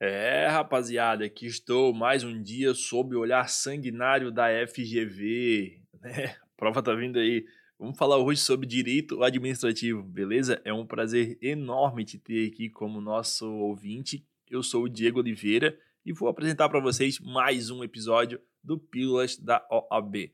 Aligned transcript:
É, 0.00 0.46
rapaziada, 0.46 1.24
aqui 1.24 1.46
estou 1.46 1.92
mais 1.92 2.22
um 2.22 2.40
dia 2.40 2.72
sob 2.72 3.16
o 3.16 3.18
olhar 3.18 3.48
sanguinário 3.48 4.30
da 4.30 4.46
FGV. 4.66 5.80
Né? 6.00 6.26
A 6.26 6.56
prova 6.56 6.80
tá 6.80 6.94
vindo 6.94 7.18
aí. 7.18 7.44
Vamos 7.76 7.98
falar 7.98 8.18
hoje 8.18 8.40
sobre 8.40 8.68
direito 8.68 9.20
administrativo, 9.24 10.00
beleza? 10.00 10.62
É 10.64 10.72
um 10.72 10.86
prazer 10.86 11.36
enorme 11.42 12.04
te 12.04 12.16
ter 12.16 12.52
aqui 12.52 12.70
como 12.70 13.00
nosso 13.00 13.50
ouvinte. 13.50 14.24
Eu 14.48 14.62
sou 14.62 14.84
o 14.84 14.88
Diego 14.88 15.18
Oliveira 15.18 15.76
e 16.06 16.12
vou 16.12 16.28
apresentar 16.28 16.68
para 16.68 16.78
vocês 16.78 17.18
mais 17.18 17.68
um 17.68 17.82
episódio 17.82 18.40
do 18.62 18.78
Pílulas 18.78 19.36
da 19.36 19.66
OAB. 19.68 20.32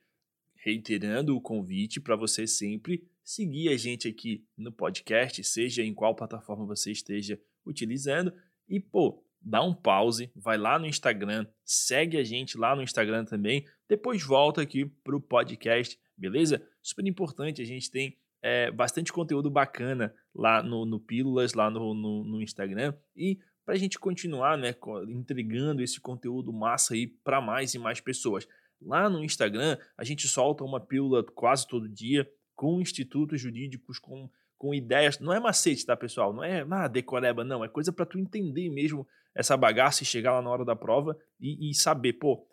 Reiterando 0.54 1.34
o 1.34 1.40
convite 1.40 1.98
para 1.98 2.14
você 2.14 2.46
sempre 2.46 3.08
seguir 3.22 3.70
a 3.70 3.76
gente 3.78 4.06
aqui 4.06 4.44
no 4.54 4.70
podcast, 4.70 5.42
seja 5.42 5.82
em 5.82 5.94
qual 5.94 6.14
plataforma 6.14 6.66
você 6.66 6.92
esteja 6.92 7.40
utilizando. 7.64 8.30
E, 8.68 8.78
pô, 8.78 9.23
dá 9.44 9.62
um 9.62 9.74
pause, 9.74 10.32
vai 10.34 10.56
lá 10.56 10.78
no 10.78 10.86
Instagram, 10.86 11.46
segue 11.64 12.16
a 12.16 12.24
gente 12.24 12.56
lá 12.56 12.74
no 12.74 12.82
Instagram 12.82 13.24
também, 13.24 13.64
depois 13.88 14.22
volta 14.22 14.62
aqui 14.62 14.86
para 14.86 15.14
o 15.14 15.20
podcast, 15.20 15.98
beleza? 16.16 16.66
Super 16.82 17.06
importante, 17.06 17.60
a 17.60 17.64
gente 17.64 17.90
tem 17.90 18.16
é, 18.42 18.70
bastante 18.70 19.12
conteúdo 19.12 19.50
bacana 19.50 20.14
lá 20.34 20.62
no, 20.62 20.84
no 20.84 20.98
Pílulas, 20.98 21.52
lá 21.54 21.70
no, 21.70 21.94
no, 21.94 22.24
no 22.24 22.42
Instagram, 22.42 22.94
e 23.14 23.38
para 23.64 23.74
a 23.74 23.78
gente 23.78 23.98
continuar 23.98 24.58
né, 24.58 24.74
entregando 25.08 25.82
esse 25.82 26.00
conteúdo 26.00 26.52
massa 26.52 26.94
aí 26.94 27.06
para 27.06 27.40
mais 27.40 27.74
e 27.74 27.78
mais 27.78 28.00
pessoas. 28.00 28.46
Lá 28.80 29.08
no 29.08 29.24
Instagram, 29.24 29.78
a 29.96 30.04
gente 30.04 30.28
solta 30.28 30.64
uma 30.64 30.78
pílula 30.78 31.24
quase 31.24 31.66
todo 31.66 31.88
dia 31.88 32.30
com 32.54 32.80
institutos 32.80 33.40
jurídicos, 33.40 33.98
com, 33.98 34.28
com 34.58 34.74
ideias. 34.74 35.18
Não 35.18 35.32
é 35.32 35.40
macete, 35.40 35.84
tá, 35.84 35.96
pessoal? 35.96 36.32
Não 36.32 36.42
é 36.42 36.66
ah, 36.70 36.88
decoreba, 36.88 37.44
não. 37.44 37.64
É 37.64 37.68
coisa 37.68 37.92
para 37.92 38.06
tu 38.06 38.18
entender 38.18 38.68
mesmo 38.70 39.06
essa 39.34 39.56
bagaça 39.56 40.02
e 40.02 40.06
chegar 40.06 40.32
lá 40.32 40.42
na 40.42 40.50
hora 40.50 40.64
da 40.64 40.76
prova 40.76 41.18
e, 41.40 41.70
e 41.70 41.74
saber, 41.74 42.14
pô, 42.14 42.46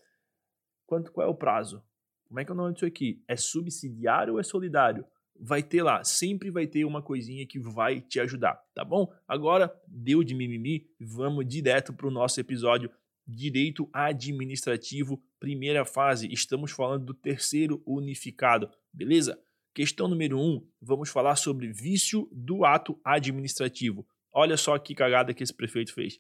quanto, 0.86 1.12
qual 1.12 1.28
é 1.28 1.30
o 1.30 1.36
prazo? 1.36 1.84
Como 2.28 2.40
é 2.40 2.46
que 2.46 2.52
é 2.52 2.54
o 2.54 2.58
nome 2.58 2.74
disso 2.74 2.86
aqui? 2.86 3.24
É 3.28 3.36
subsidiário 3.36 4.34
ou 4.34 4.40
é 4.40 4.44
solidário? 4.44 5.06
Vai 5.40 5.64
ter 5.64 5.84
lá, 5.84 6.04
sempre 6.04 6.50
vai 6.50 6.68
ter 6.68 6.86
uma 6.86 7.02
coisinha 7.02 7.46
que 7.48 7.60
vai 7.60 8.00
te 8.00 8.20
ajudar, 8.20 8.62
tá 8.76 8.86
bom? 8.86 9.12
Agora, 9.28 9.74
deu 9.88 10.24
de 10.24 10.36
mimimi, 10.36 10.88
vamos 11.00 11.48
direto 11.48 11.94
para 11.94 12.08
o 12.08 12.12
nosso 12.12 12.40
episódio 12.40 12.92
Direito 13.28 13.90
Administrativo, 13.94 15.22
primeira 15.40 15.86
fase. 15.86 16.32
Estamos 16.32 16.72
falando 16.72 17.06
do 17.06 17.14
terceiro 17.14 17.82
unificado, 17.86 18.70
beleza? 18.94 19.40
Questão 19.74 20.10
número 20.10 20.38
1, 20.38 20.42
um, 20.42 20.68
vamos 20.82 21.10
falar 21.10 21.38
sobre 21.38 21.72
vício 21.72 22.28
do 22.30 22.66
ato 22.66 23.00
administrativo. 23.06 24.06
Olha 24.34 24.58
só 24.58 24.78
que 24.78 24.94
cagada 24.94 25.34
que 25.34 25.44
esse 25.44 25.54
prefeito 25.54 25.94
fez. 25.94 26.20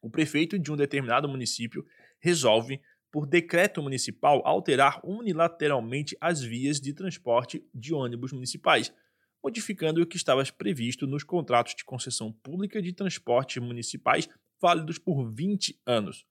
O 0.00 0.08
prefeito 0.08 0.58
de 0.58 0.72
um 0.72 0.76
determinado 0.76 1.28
município 1.28 1.84
resolve, 2.18 2.80
por 3.12 3.26
decreto 3.26 3.82
municipal, 3.82 4.40
alterar 4.46 4.98
unilateralmente 5.04 6.16
as 6.18 6.40
vias 6.40 6.80
de 6.80 6.94
transporte 6.94 7.62
de 7.74 7.92
ônibus 7.92 8.32
municipais, 8.32 8.90
modificando 9.42 10.00
o 10.00 10.06
que 10.06 10.16
estava 10.16 10.42
previsto 10.44 11.06
nos 11.06 11.22
contratos 11.22 11.74
de 11.74 11.84
concessão 11.84 12.32
pública 12.32 12.80
de 12.80 12.94
transportes 12.94 13.62
municipais 13.62 14.26
válidos 14.58 14.98
por 14.98 15.30
20 15.30 15.78
anos. 15.84 16.24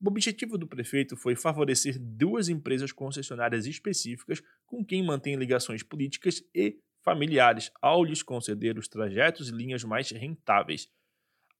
O 0.00 0.08
objetivo 0.08 0.58
do 0.58 0.66
prefeito 0.66 1.16
foi 1.16 1.34
favorecer 1.34 1.98
duas 1.98 2.48
empresas 2.48 2.92
concessionárias 2.92 3.66
específicas 3.66 4.42
com 4.66 4.84
quem 4.84 5.02
mantém 5.02 5.36
ligações 5.36 5.82
políticas 5.82 6.42
e 6.54 6.78
familiares, 7.02 7.70
ao 7.80 8.04
lhes 8.04 8.22
conceder 8.22 8.78
os 8.78 8.88
trajetos 8.88 9.48
e 9.48 9.52
linhas 9.52 9.84
mais 9.84 10.10
rentáveis. 10.10 10.90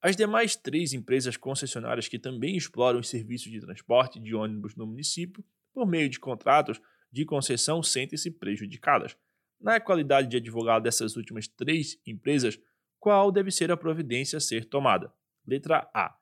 As 0.02 0.14
demais 0.14 0.54
três 0.54 0.92
empresas 0.92 1.36
concessionárias 1.36 2.08
que 2.08 2.18
também 2.18 2.56
exploram 2.56 3.00
os 3.00 3.08
serviços 3.08 3.50
de 3.50 3.60
transporte 3.60 4.20
de 4.20 4.34
ônibus 4.34 4.76
no 4.76 4.86
município, 4.86 5.44
por 5.72 5.86
meio 5.86 6.08
de 6.08 6.20
contratos 6.20 6.80
de 7.10 7.24
concessão, 7.24 7.82
sentem-se 7.82 8.30
prejudicadas. 8.30 9.16
Na 9.60 9.80
qualidade 9.80 10.28
de 10.28 10.36
advogado 10.36 10.82
dessas 10.82 11.16
últimas 11.16 11.48
três 11.48 11.98
empresas, 12.06 12.58
qual 12.98 13.32
deve 13.32 13.50
ser 13.50 13.70
a 13.70 13.76
providência 13.76 14.36
a 14.36 14.40
ser 14.40 14.66
tomada? 14.66 15.12
Letra 15.46 15.88
A. 15.94 16.14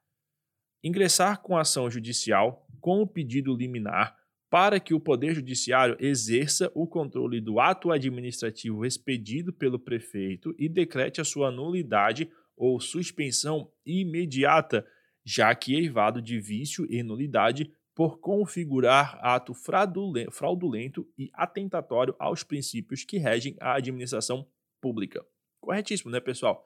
Ingressar 0.84 1.40
com 1.40 1.56
ação 1.56 1.90
judicial 1.90 2.66
com 2.78 3.00
o 3.00 3.06
pedido 3.06 3.56
liminar 3.56 4.14
para 4.50 4.78
que 4.78 4.92
o 4.92 5.00
Poder 5.00 5.34
Judiciário 5.34 5.96
exerça 5.98 6.70
o 6.74 6.86
controle 6.86 7.40
do 7.40 7.58
ato 7.58 7.90
administrativo 7.90 8.84
expedido 8.84 9.50
pelo 9.50 9.78
prefeito 9.78 10.54
e 10.58 10.68
decrete 10.68 11.22
a 11.22 11.24
sua 11.24 11.50
nulidade 11.50 12.30
ou 12.54 12.78
suspensão 12.78 13.72
imediata, 13.86 14.86
já 15.24 15.54
que 15.54 15.74
eivado 15.74 16.20
de 16.20 16.38
vício 16.38 16.86
e 16.90 17.02
nulidade 17.02 17.72
por 17.94 18.18
configurar 18.18 19.18
ato 19.22 19.54
fraudulento 19.54 21.08
e 21.16 21.30
atentatório 21.32 22.14
aos 22.18 22.42
princípios 22.42 23.04
que 23.04 23.16
regem 23.16 23.56
a 23.58 23.76
administração 23.76 24.46
pública. 24.82 25.24
Corretíssimo, 25.60 26.10
né, 26.10 26.20
pessoal? 26.20 26.62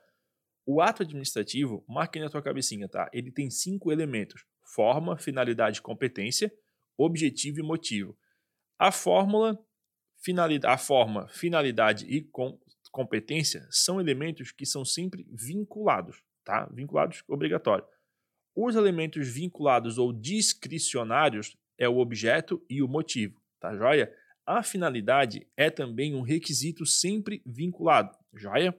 O 0.70 0.82
ato 0.82 1.02
administrativo, 1.02 1.82
marque 1.88 2.20
na 2.20 2.28
tua 2.28 2.42
cabecinha, 2.42 2.86
tá? 2.86 3.08
Ele 3.10 3.32
tem 3.32 3.48
cinco 3.48 3.90
elementos: 3.90 4.44
forma, 4.62 5.16
finalidade, 5.16 5.80
competência, 5.80 6.52
objetivo 6.94 7.60
e 7.60 7.62
motivo. 7.62 8.14
A 8.78 8.92
fórmula, 8.92 9.58
finalidade, 10.22 10.74
a 10.74 10.76
forma, 10.76 11.26
finalidade 11.28 12.04
e 12.04 12.20
com, 12.20 12.60
competência 12.92 13.66
são 13.70 13.98
elementos 13.98 14.52
que 14.52 14.66
são 14.66 14.84
sempre 14.84 15.26
vinculados, 15.30 16.22
tá? 16.44 16.68
Vinculados 16.70 17.24
obrigatório. 17.26 17.86
Os 18.54 18.76
elementos 18.76 19.26
vinculados 19.26 19.96
ou 19.96 20.12
discricionários 20.12 21.56
é 21.78 21.88
o 21.88 21.96
objeto 21.96 22.62
e 22.68 22.82
o 22.82 22.88
motivo, 22.88 23.40
tá 23.58 23.74
joia? 23.74 24.14
A 24.44 24.62
finalidade 24.62 25.46
é 25.56 25.70
também 25.70 26.14
um 26.14 26.20
requisito 26.20 26.84
sempre 26.84 27.40
vinculado, 27.46 28.14
joia? 28.34 28.76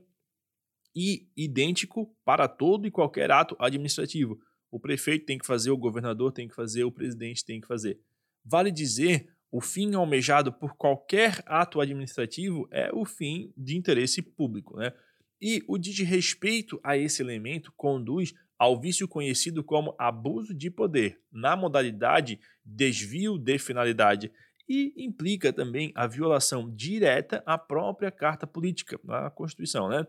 E 0.96 1.28
idêntico 1.36 2.14
para 2.26 2.48
todo 2.48 2.88
e 2.88 2.92
qualquer 2.92 3.32
ato 3.32 3.56
administrativo. 3.60 4.40
O 4.72 4.80
prefeito 4.80 5.26
tem 5.26 5.38
que 5.38 5.46
fazer, 5.46 5.72
o 5.72 5.78
governador 5.78 6.32
tem 6.32 6.48
que 6.48 6.56
fazer, 6.56 6.84
o 6.84 6.92
presidente 6.92 7.46
tem 7.46 7.60
que 7.60 7.68
fazer. 7.68 8.00
Vale 8.44 8.72
dizer 8.72 9.30
o 9.52 9.62
fim 9.62 9.96
almejado 9.96 10.54
por 10.54 10.76
qualquer 10.76 11.42
ato 11.46 11.82
administrativo 11.82 12.68
é 12.72 12.92
o 12.94 13.04
fim 13.04 13.52
de 13.58 13.76
interesse 13.76 14.22
público. 14.22 14.78
Né? 14.78 14.94
E 15.42 15.64
o 15.68 15.78
desrespeito 15.78 16.80
a 16.84 16.98
esse 16.98 17.22
elemento 17.22 17.74
conduz 17.76 18.34
ao 18.58 18.80
vício 18.80 19.08
conhecido 19.08 19.64
como 19.64 19.96
abuso 19.98 20.54
de 20.54 20.70
poder, 20.70 21.20
na 21.32 21.56
modalidade 21.56 22.40
desvio 22.64 23.38
de 23.38 23.58
finalidade, 23.58 24.32
e 24.68 24.94
implica 24.98 25.52
também 25.52 25.92
a 25.96 26.06
violação 26.06 26.70
direta 26.70 27.42
à 27.46 27.58
própria 27.58 28.12
Carta 28.12 28.46
Política, 28.46 29.00
a 29.08 29.32
Constituição, 29.32 29.90
né? 29.90 30.06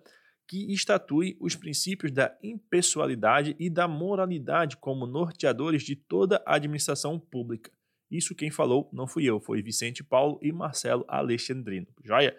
Que 0.50 0.72
estatui 0.72 1.36
os 1.38 1.54
princípios 1.54 2.10
da 2.10 2.36
impessoalidade 2.42 3.54
e 3.56 3.70
da 3.70 3.86
moralidade 3.86 4.76
como 4.76 5.06
norteadores 5.06 5.84
de 5.84 5.94
toda 5.94 6.42
a 6.44 6.56
administração 6.56 7.20
pública. 7.20 7.70
Isso 8.10 8.34
quem 8.34 8.50
falou 8.50 8.90
não 8.92 9.06
fui 9.06 9.22
eu, 9.26 9.38
foi 9.38 9.62
Vicente 9.62 10.02
Paulo 10.02 10.40
e 10.42 10.50
Marcelo 10.50 11.04
Alexandrino. 11.06 11.86
Joia? 12.04 12.36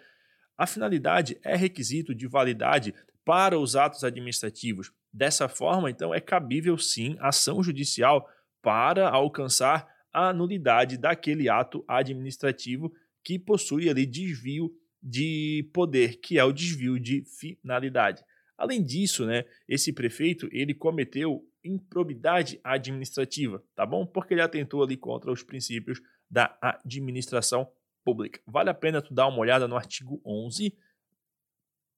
A 0.58 0.66
finalidade 0.66 1.38
é 1.42 1.56
requisito 1.56 2.14
de 2.14 2.26
validade 2.26 2.94
para 3.24 3.58
os 3.58 3.76
atos 3.76 4.04
administrativos. 4.04 4.92
Dessa 5.10 5.48
forma, 5.48 5.90
então, 5.90 6.12
é 6.12 6.20
cabível 6.20 6.76
sim 6.76 7.16
ação 7.18 7.62
judicial 7.62 8.28
para 8.60 9.08
alcançar 9.08 9.88
a 10.12 10.34
nulidade 10.34 10.98
daquele 10.98 11.48
ato 11.48 11.82
administrativo 11.88 12.92
que 13.24 13.38
possui 13.38 13.88
ali 13.88 14.04
desvio 14.04 14.70
de 15.02 15.68
poder, 15.72 16.20
que 16.20 16.38
é 16.38 16.44
o 16.44 16.52
desvio 16.52 16.98
de 17.00 17.24
finalidade. 17.24 18.22
Além 18.56 18.82
disso, 18.82 19.26
né, 19.26 19.44
esse 19.68 19.92
prefeito 19.92 20.48
ele 20.52 20.72
cometeu 20.72 21.44
improbidade 21.64 22.60
administrativa, 22.62 23.62
tá 23.74 23.84
bom? 23.84 24.06
Porque 24.06 24.34
ele 24.34 24.42
atentou 24.42 24.82
ali 24.82 24.96
contra 24.96 25.32
os 25.32 25.42
princípios 25.42 26.00
da 26.30 26.56
administração 26.60 27.68
pública. 28.04 28.40
Vale 28.46 28.70
a 28.70 28.74
pena 28.74 29.02
tu 29.02 29.12
dar 29.14 29.28
uma 29.28 29.38
olhada 29.38 29.66
no 29.68 29.76
artigo 29.76 30.20
11, 30.24 30.76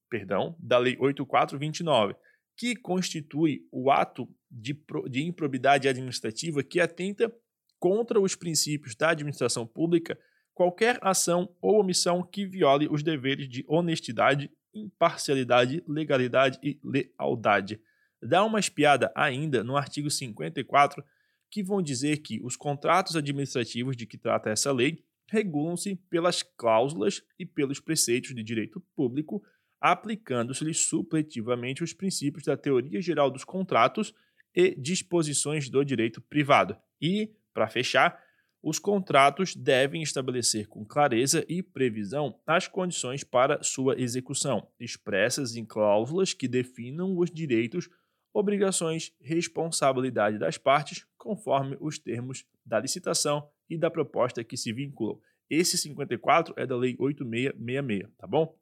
perdão, 0.09 0.55
da 0.59 0.77
Lei 0.77 0.95
8429, 0.99 2.15
que 2.57 2.75
constitui 2.75 3.67
o 3.71 3.91
ato 3.91 4.27
de, 4.49 4.79
de 5.09 5.23
improbidade 5.23 5.87
administrativa 5.87 6.63
que 6.63 6.79
atenta 6.79 7.31
contra 7.79 8.19
os 8.19 8.35
princípios 8.35 8.95
da 8.95 9.09
administração 9.09 9.67
pública 9.67 10.17
qualquer 10.55 10.97
ação 11.01 11.55
ou 11.61 11.79
omissão 11.79 12.23
que 12.23 12.47
viole 12.47 12.87
os 12.89 13.03
deveres 13.03 13.47
de 13.47 13.63
honestidade, 13.67 14.49
imparcialidade, 14.73 15.83
legalidade 15.87 16.57
e 16.63 16.79
lealdade 16.83 17.79
dá 18.25 18.43
uma 18.43 18.59
espiada 18.59 19.11
ainda 19.15 19.63
no 19.63 19.77
artigo 19.77 20.09
54, 20.09 21.03
que 21.49 21.63
vão 21.63 21.81
dizer 21.81 22.17
que 22.17 22.41
os 22.43 22.57
contratos 22.57 23.15
administrativos 23.15 23.95
de 23.95 24.05
que 24.05 24.17
trata 24.17 24.49
essa 24.49 24.71
lei 24.71 25.03
regulam-se 25.29 25.95
pelas 26.09 26.43
cláusulas 26.43 27.21
e 27.39 27.45
pelos 27.45 27.79
preceitos 27.79 28.33
de 28.33 28.43
direito 28.43 28.81
público, 28.95 29.43
aplicando-se-lhes 29.79 30.87
supletivamente 30.87 31.83
os 31.83 31.93
princípios 31.93 32.43
da 32.43 32.57
teoria 32.57 33.01
geral 33.01 33.29
dos 33.29 33.43
contratos 33.43 34.13
e 34.53 34.75
disposições 34.75 35.69
do 35.69 35.83
direito 35.83 36.21
privado. 36.21 36.75
E, 37.01 37.31
para 37.53 37.67
fechar, 37.67 38.19
os 38.65 38.79
contratos 38.79 39.55
devem 39.55 40.01
estabelecer 40.01 40.67
com 40.67 40.83
clareza 40.83 41.45
e 41.47 41.61
previsão 41.61 42.41
as 42.47 42.67
condições 42.67 43.23
para 43.23 43.61
sua 43.61 43.93
execução, 44.01 44.67
expressas 44.79 45.55
em 45.55 45.63
cláusulas 45.63 46.33
que 46.33 46.47
definam 46.47 47.15
os 47.15 47.29
direitos, 47.29 47.87
obrigações, 48.33 49.13
responsabilidade 49.21 50.39
das 50.39 50.57
partes, 50.57 51.05
conforme 51.15 51.77
os 51.79 51.99
termos 51.99 52.43
da 52.65 52.79
licitação 52.79 53.47
e 53.69 53.77
da 53.77 53.91
proposta 53.91 54.43
que 54.43 54.57
se 54.57 54.73
vinculam. 54.73 55.21
Esse 55.47 55.77
54 55.77 56.55
é 56.57 56.65
da 56.65 56.75
Lei 56.75 56.95
8666, 56.97 58.11
tá 58.17 58.25
bom? 58.25 58.57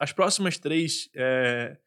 As 0.00 0.12
próximas 0.12 0.58
três 0.58 1.08
é, 1.14 1.78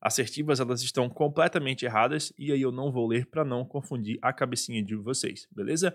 assertivas 0.00 0.60
elas 0.60 0.80
estão 0.80 1.10
completamente 1.10 1.84
erradas 1.84 2.32
e 2.38 2.52
aí 2.52 2.62
eu 2.62 2.72
não 2.72 2.90
vou 2.90 3.06
ler 3.06 3.26
para 3.26 3.44
não 3.44 3.66
confundir 3.66 4.18
a 4.22 4.32
cabecinha 4.32 4.82
de 4.82 4.96
vocês, 4.96 5.46
beleza? 5.52 5.94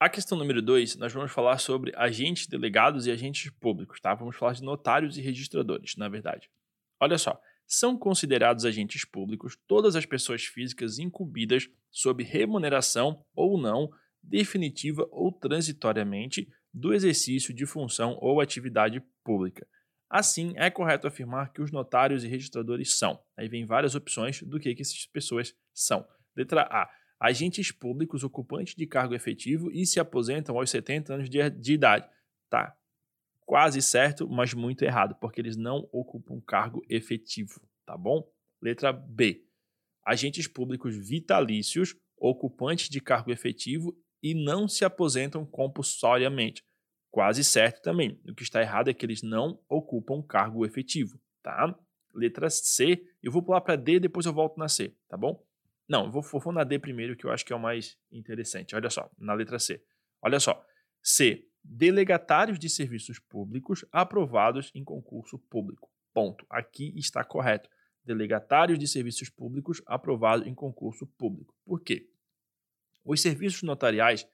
A 0.00 0.08
questão 0.08 0.38
número 0.38 0.62
2, 0.62 0.96
nós 0.96 1.12
vamos 1.12 1.30
falar 1.30 1.58
sobre 1.58 1.92
agentes 1.94 2.46
delegados 2.46 3.06
e 3.06 3.10
agentes 3.10 3.50
públicos, 3.50 4.00
tá? 4.00 4.14
Vamos 4.14 4.34
falar 4.34 4.54
de 4.54 4.62
notários 4.62 5.18
e 5.18 5.20
registradores, 5.20 5.94
na 5.94 6.08
verdade. 6.08 6.50
Olha 6.98 7.18
só, 7.18 7.38
são 7.66 7.98
considerados 7.98 8.64
agentes 8.64 9.04
públicos 9.04 9.58
todas 9.68 9.94
as 9.94 10.06
pessoas 10.06 10.42
físicas 10.42 10.98
incumbidas 10.98 11.68
sob 11.90 12.24
remuneração 12.24 13.22
ou 13.34 13.60
não, 13.60 13.90
definitiva 14.22 15.06
ou 15.10 15.30
transitoriamente, 15.30 16.48
do 16.72 16.94
exercício 16.94 17.52
de 17.52 17.66
função 17.66 18.16
ou 18.22 18.40
atividade 18.40 19.02
pública. 19.22 19.66
Assim, 20.08 20.54
é 20.56 20.70
correto 20.70 21.06
afirmar 21.06 21.52
que 21.52 21.60
os 21.60 21.70
notários 21.70 22.24
e 22.24 22.28
registradores 22.28 22.96
são. 22.96 23.22
Aí 23.36 23.50
vem 23.50 23.66
várias 23.66 23.94
opções 23.94 24.42
do 24.44 24.58
que, 24.58 24.74
que 24.74 24.80
essas 24.80 25.04
pessoas 25.04 25.54
são. 25.74 26.08
Letra 26.34 26.62
A. 26.62 26.88
Agentes 27.20 27.70
públicos 27.70 28.24
ocupantes 28.24 28.74
de 28.74 28.86
cargo 28.86 29.14
efetivo 29.14 29.70
e 29.70 29.84
se 29.84 30.00
aposentam 30.00 30.56
aos 30.56 30.70
70 30.70 31.14
anos 31.14 31.28
de, 31.28 31.50
de 31.50 31.74
idade. 31.74 32.08
Tá 32.48 32.74
quase 33.44 33.82
certo, 33.82 34.26
mas 34.26 34.54
muito 34.54 34.82
errado, 34.84 35.14
porque 35.20 35.40
eles 35.40 35.56
não 35.56 35.86
ocupam 35.92 36.40
cargo 36.40 36.82
efetivo, 36.88 37.60
tá 37.84 37.96
bom? 37.96 38.26
Letra 38.62 38.92
B. 38.92 39.44
Agentes 40.02 40.46
públicos 40.46 40.96
vitalícios 40.96 41.94
ocupantes 42.16 42.88
de 42.88 43.00
cargo 43.00 43.30
efetivo 43.30 43.94
e 44.22 44.34
não 44.34 44.66
se 44.66 44.84
aposentam 44.84 45.44
compulsoriamente. 45.44 46.64
Quase 47.10 47.42
certo 47.42 47.82
também. 47.82 48.20
O 48.28 48.34
que 48.34 48.42
está 48.42 48.62
errado 48.62 48.88
é 48.88 48.94
que 48.94 49.04
eles 49.04 49.20
não 49.20 49.60
ocupam 49.68 50.22
cargo 50.22 50.64
efetivo, 50.64 51.20
tá? 51.42 51.76
Letra 52.14 52.48
C, 52.48 53.04
eu 53.22 53.32
vou 53.32 53.42
pular 53.42 53.60
para 53.60 53.76
D, 53.76 53.98
depois 54.00 54.26
eu 54.26 54.32
volto 54.32 54.58
na 54.58 54.68
C, 54.68 54.94
tá 55.08 55.16
bom? 55.16 55.44
Não, 55.90 56.08
vou, 56.08 56.22
vou 56.22 56.52
na 56.52 56.62
D 56.62 56.78
primeiro, 56.78 57.16
que 57.16 57.26
eu 57.26 57.32
acho 57.32 57.44
que 57.44 57.52
é 57.52 57.56
o 57.56 57.58
mais 57.58 57.98
interessante. 58.12 58.76
Olha 58.76 58.88
só, 58.88 59.10
na 59.18 59.34
letra 59.34 59.58
C. 59.58 59.82
Olha 60.22 60.38
só. 60.38 60.64
C. 61.02 61.44
Delegatários 61.64 62.60
de 62.60 62.70
serviços 62.70 63.18
públicos 63.18 63.84
aprovados 63.90 64.70
em 64.72 64.84
concurso 64.84 65.36
público. 65.36 65.90
Ponto. 66.14 66.46
Aqui 66.48 66.96
está 66.96 67.24
correto. 67.24 67.68
Delegatários 68.04 68.78
de 68.78 68.86
serviços 68.86 69.28
públicos 69.28 69.82
aprovados 69.84 70.46
em 70.46 70.54
concurso 70.54 71.08
público. 71.18 71.52
Por 71.64 71.82
quê? 71.82 72.08
Os 73.04 73.20
serviços 73.20 73.64
notariais 73.64 74.24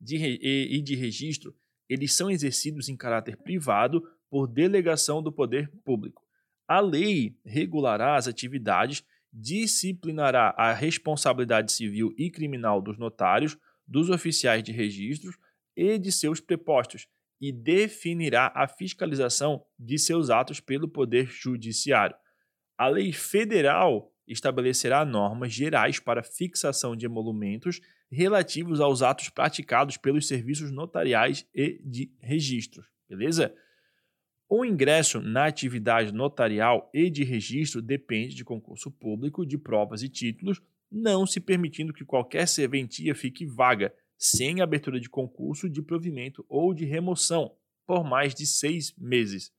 de, 0.00 0.16
e, 0.16 0.78
e 0.78 0.80
de 0.80 0.94
registro, 0.94 1.54
eles 1.86 2.14
são 2.14 2.30
exercidos 2.30 2.88
em 2.88 2.96
caráter 2.96 3.36
privado 3.36 4.02
por 4.30 4.46
delegação 4.46 5.22
do 5.22 5.30
poder 5.30 5.70
público. 5.84 6.26
A 6.66 6.80
lei 6.80 7.38
regulará 7.44 8.16
as 8.16 8.26
atividades, 8.26 9.04
disciplinará 9.34 10.54
a 10.56 10.72
responsabilidade 10.72 11.72
civil 11.72 12.14
e 12.16 12.30
criminal 12.30 12.80
dos 12.80 12.96
notários, 12.96 13.58
dos 13.86 14.08
oficiais 14.08 14.62
de 14.62 14.70
registros 14.70 15.36
e 15.76 15.98
de 15.98 16.12
seus 16.12 16.40
prepostos 16.40 17.08
e 17.40 17.50
definirá 17.52 18.52
a 18.54 18.68
fiscalização 18.68 19.66
de 19.76 19.98
seus 19.98 20.30
atos 20.30 20.60
pelo 20.60 20.88
Poder 20.88 21.26
Judiciário. 21.26 22.16
A 22.78 22.88
lei 22.88 23.12
federal 23.12 24.10
estabelecerá 24.26 25.04
normas 25.04 25.52
gerais 25.52 25.98
para 25.98 26.22
fixação 26.22 26.96
de 26.96 27.04
emolumentos 27.04 27.80
relativos 28.10 28.80
aos 28.80 29.02
atos 29.02 29.28
praticados 29.28 29.96
pelos 29.96 30.28
serviços 30.28 30.70
notariais 30.70 31.46
e 31.52 31.80
de 31.84 32.10
registros, 32.20 32.86
beleza? 33.08 33.54
O 34.56 34.64
ingresso 34.64 35.20
na 35.20 35.46
atividade 35.46 36.12
notarial 36.12 36.88
e 36.94 37.10
de 37.10 37.24
registro 37.24 37.82
depende 37.82 38.36
de 38.36 38.44
concurso 38.44 38.88
público 38.88 39.44
de 39.44 39.58
provas 39.58 40.00
e 40.00 40.08
títulos, 40.08 40.62
não 40.88 41.26
se 41.26 41.40
permitindo 41.40 41.92
que 41.92 42.04
qualquer 42.04 42.46
serventia 42.46 43.16
fique 43.16 43.44
vaga, 43.44 43.92
sem 44.16 44.60
abertura 44.60 45.00
de 45.00 45.10
concurso 45.10 45.68
de 45.68 45.82
provimento 45.82 46.46
ou 46.48 46.72
de 46.72 46.84
remoção, 46.84 47.56
por 47.84 48.04
mais 48.04 48.32
de 48.32 48.46
seis 48.46 48.94
meses. 48.96 49.52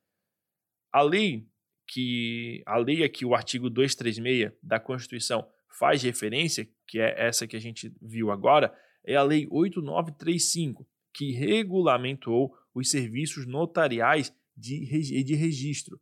A 0.93 1.01
lei 1.01 1.45
que 1.85 2.63
a 2.65 2.77
lei 2.77 3.03
aqui, 3.03 3.25
o 3.25 3.35
artigo 3.35 3.69
236 3.69 4.53
da 4.63 4.79
Constituição, 4.79 5.45
faz 5.77 6.03
referência, 6.03 6.69
que 6.87 7.01
é 7.01 7.21
essa 7.21 7.45
que 7.45 7.57
a 7.57 7.61
gente 7.61 7.93
viu 8.01 8.31
agora, 8.31 8.73
é 9.03 9.17
a 9.17 9.23
Lei 9.23 9.45
8935, 9.51 10.87
que 11.13 11.33
regulamentou 11.33 12.55
os 12.73 12.89
serviços 12.89 13.45
notariais 13.45 14.33
de, 14.55 15.23
de 15.23 15.35
registro. 15.35 15.99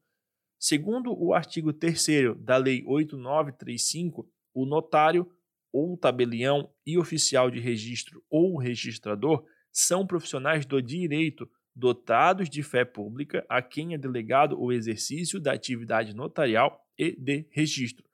Segundo 0.59 1.13
o 1.13 1.33
artigo 1.33 1.73
3 1.73 2.37
da 2.37 2.57
Lei 2.57 2.83
8935, 2.85 4.29
o 4.53 4.65
notário 4.65 5.29
ou 5.71 5.97
tabelião 5.97 6.71
e 6.85 6.97
oficial 6.97 7.49
de 7.49 7.59
registro 7.59 8.23
ou 8.29 8.57
registrador 8.57 9.43
são 9.71 10.05
profissionais 10.05 10.65
do 10.65 10.81
direito 10.81 11.49
dotados 11.75 12.49
de 12.49 12.61
fé 12.61 12.85
pública 12.85 13.43
a 13.49 13.61
quem 13.61 13.95
é 13.95 13.97
delegado 13.97 14.59
o 14.61 14.71
exercício 14.71 15.39
da 15.39 15.53
atividade 15.53 16.13
notarial 16.13 16.79
e 16.97 17.15
de 17.19 17.47
registro. 17.49 18.05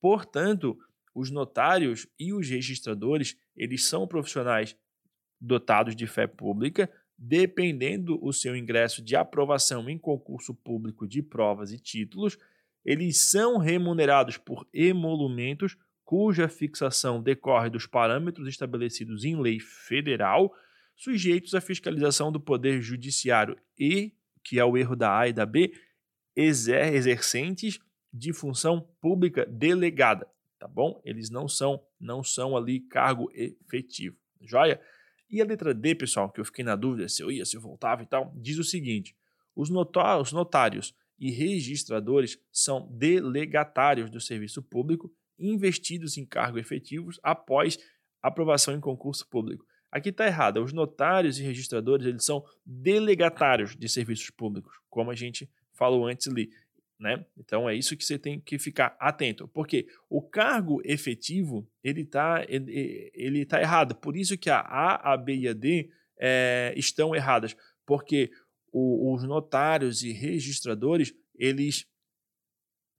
Portanto, 0.00 0.78
os 1.12 1.30
notários 1.30 2.06
e 2.18 2.32
os 2.32 2.48
registradores, 2.48 3.36
eles 3.56 3.84
são 3.84 4.06
profissionais 4.06 4.76
dotados 5.40 5.96
de 5.96 6.06
fé 6.06 6.26
pública, 6.26 6.90
dependendo 7.16 8.18
o 8.22 8.32
seu 8.32 8.56
ingresso 8.56 9.02
de 9.02 9.16
aprovação 9.16 9.88
em 9.88 9.98
concurso 9.98 10.54
público 10.54 11.06
de 11.06 11.22
provas 11.22 11.72
e 11.72 11.78
títulos, 11.78 12.36
eles 12.84 13.18
são 13.18 13.58
remunerados 13.58 14.36
por 14.36 14.66
emolumentos 14.72 15.76
cuja 16.04 16.48
fixação 16.48 17.22
decorre 17.22 17.70
dos 17.70 17.86
parâmetros 17.86 18.46
estabelecidos 18.46 19.24
em 19.24 19.40
lei 19.40 19.58
federal 19.58 20.54
sujeitos 20.94 21.54
à 21.54 21.60
fiscalização 21.60 22.30
do 22.30 22.38
Poder 22.38 22.80
Judiciário 22.80 23.56
e, 23.78 24.12
que 24.42 24.58
é 24.58 24.64
o 24.64 24.76
erro 24.76 24.94
da 24.94 25.18
A 25.18 25.28
e 25.28 25.32
da 25.32 25.46
B, 25.46 25.72
exer 26.36 26.94
exercentes 26.94 27.80
de 28.12 28.32
função 28.32 28.80
pública 29.00 29.44
delegada, 29.46 30.28
tá 30.58 30.68
bom? 30.68 31.00
Eles 31.04 31.30
não 31.30 31.48
são, 31.48 31.82
não 31.98 32.22
são 32.22 32.56
ali 32.56 32.80
cargo 32.80 33.30
efetivo, 33.34 34.16
joia? 34.40 34.80
E 35.30 35.40
a 35.40 35.44
letra 35.44 35.74
D, 35.74 35.94
pessoal, 35.94 36.30
que 36.30 36.40
eu 36.40 36.44
fiquei 36.44 36.64
na 36.64 36.76
dúvida 36.76 37.08
se 37.08 37.22
eu 37.22 37.30
ia, 37.30 37.44
se 37.44 37.56
eu 37.56 37.60
voltava 37.60 38.02
e 38.02 38.06
tal, 38.06 38.32
diz 38.36 38.58
o 38.58 38.64
seguinte: 38.64 39.16
os 39.54 39.70
notários 39.70 40.94
e 41.18 41.30
registradores 41.30 42.38
são 42.52 42.88
delegatários 42.92 44.10
do 44.10 44.20
serviço 44.20 44.62
público 44.62 45.12
investidos 45.38 46.16
em 46.16 46.24
cargos 46.24 46.60
efetivos 46.60 47.18
após 47.22 47.78
aprovação 48.22 48.74
em 48.74 48.80
concurso 48.80 49.26
público. 49.28 49.66
Aqui 49.90 50.08
está 50.08 50.26
errado. 50.26 50.62
Os 50.62 50.72
notários 50.72 51.38
e 51.38 51.42
registradores 51.42 52.06
eles 52.06 52.24
são 52.24 52.44
delegatários 52.66 53.76
de 53.76 53.88
serviços 53.88 54.30
públicos, 54.30 54.74
como 54.90 55.10
a 55.10 55.14
gente 55.14 55.48
falou 55.72 56.06
antes 56.06 56.26
ali. 56.26 56.50
Né? 56.98 57.24
Então 57.36 57.68
é 57.68 57.74
isso 57.74 57.96
que 57.96 58.04
você 58.04 58.18
tem 58.18 58.40
que 58.40 58.58
ficar 58.58 58.96
atento, 59.00 59.48
porque 59.48 59.86
o 60.08 60.22
cargo 60.22 60.80
efetivo 60.84 61.68
ele 61.82 62.02
está 62.02 62.44
ele, 62.48 63.10
ele 63.12 63.44
tá 63.44 63.60
errado. 63.60 63.96
Por 63.96 64.16
isso 64.16 64.38
que 64.38 64.48
a 64.48 64.60
A, 64.60 65.12
a 65.12 65.16
B 65.16 65.34
e 65.36 65.48
a 65.48 65.52
D 65.52 65.90
é, 66.18 66.72
estão 66.76 67.14
erradas, 67.14 67.56
porque 67.84 68.30
o, 68.72 69.12
os 69.12 69.24
notários 69.24 70.02
e 70.02 70.12
registradores 70.12 71.12
eles 71.36 71.86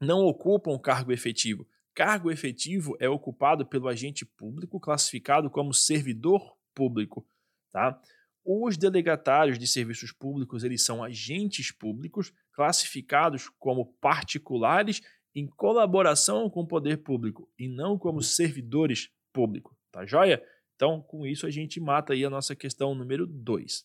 não 0.01 0.25
ocupam 0.25 0.77
cargo 0.77 1.11
efetivo. 1.11 1.67
Cargo 1.93 2.29
efetivo 2.29 2.97
é 2.99 3.07
ocupado 3.07 3.65
pelo 3.65 3.87
agente 3.87 4.25
público 4.25 4.79
classificado 4.79 5.49
como 5.49 5.73
servidor 5.73 6.57
público, 6.73 7.25
tá? 7.71 7.99
Os 8.45 8.77
delegatários 8.77 9.57
de 9.57 9.65
serviços 9.65 10.11
públicos, 10.11 10.63
eles 10.63 10.85
são 10.85 11.03
agentes 11.03 11.71
públicos 11.71 12.31
classificados 12.53 13.49
como 13.57 13.93
particulares 13.99 15.01
em 15.33 15.47
colaboração 15.47 16.49
com 16.49 16.61
o 16.61 16.67
poder 16.67 16.97
público 17.03 17.51
e 17.57 17.67
não 17.67 17.97
como 17.97 18.21
servidores 18.21 19.09
públicos, 19.33 19.75
tá 19.91 20.05
joia? 20.05 20.41
Então, 20.75 21.01
com 21.01 21.25
isso 21.25 21.47
a 21.47 21.49
gente 21.49 21.79
mata 21.79 22.13
aí 22.13 22.23
a 22.23 22.29
nossa 22.29 22.55
questão 22.55 22.93
número 22.93 23.25
2. 23.25 23.83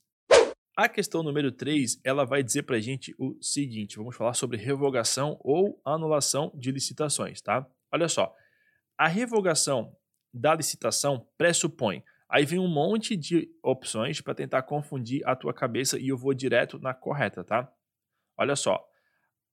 A 0.76 0.88
questão 0.88 1.22
número 1.22 1.50
3, 1.50 2.00
ela 2.04 2.24
vai 2.24 2.42
dizer 2.42 2.62
para 2.62 2.76
a 2.76 2.80
gente 2.80 3.14
o 3.18 3.36
seguinte, 3.40 3.96
vamos 3.96 4.14
falar 4.14 4.34
sobre 4.34 4.56
revogação 4.56 5.38
ou 5.40 5.80
anulação 5.84 6.52
de 6.54 6.70
licitações, 6.70 7.40
tá? 7.40 7.66
Olha 7.92 8.08
só, 8.08 8.34
A 8.96 9.08
revogação 9.08 9.96
da 10.32 10.54
licitação 10.54 11.26
pressupõe. 11.36 12.04
Aí 12.30 12.44
vem 12.44 12.60
um 12.60 12.68
monte 12.68 13.16
de 13.16 13.50
opções 13.60 14.20
para 14.20 14.34
tentar 14.34 14.62
confundir 14.62 15.20
a 15.26 15.34
tua 15.34 15.52
cabeça 15.52 15.98
e 15.98 16.08
eu 16.08 16.16
vou 16.16 16.32
direto 16.32 16.78
na 16.78 16.94
correta, 16.94 17.42
tá? 17.42 17.70
Olha 18.38 18.54
só. 18.54 18.86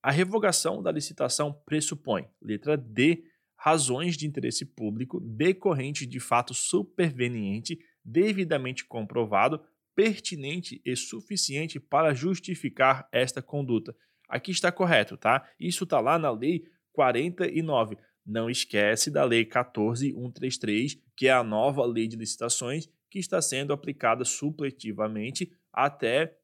A 0.01 0.11
revogação 0.11 0.81
da 0.83 0.91
licitação 0.91 1.51
pressupõe, 1.65 2.27
letra 2.39 2.77
D, 2.77 3.23
razões 3.57 4.15
de 4.15 4.27
interesse 4.27 4.63
público 4.63 5.19
decorrente 5.19 6.05
de 6.05 6.19
fato 6.19 6.53
superveniente, 6.53 7.79
devidamente 8.05 8.85
comprovado, 8.85 9.59
pertinente 9.95 10.79
e 10.85 10.95
suficiente 10.95 11.79
para 11.79 12.13
justificar 12.13 13.09
esta 13.11 13.41
conduta. 13.41 13.95
Aqui 14.29 14.51
está 14.51 14.71
correto, 14.71 15.17
tá? 15.17 15.49
Isso 15.59 15.83
está 15.83 15.99
lá 15.99 16.19
na 16.19 16.29
Lei 16.29 16.63
49. 16.93 17.97
Não 18.27 18.49
esquece 18.49 19.09
da 19.09 19.23
Lei 19.23 19.45
14133, 19.45 20.97
que 21.15 21.27
é 21.27 21.31
a 21.31 21.43
nova 21.43 21.85
lei 21.85 22.09
de 22.09 22.17
licitações 22.17 22.89
que 23.09 23.19
está 23.19 23.41
sendo 23.41 23.71
aplicada 23.71 24.25
supletivamente 24.25 25.49
até 25.71 26.35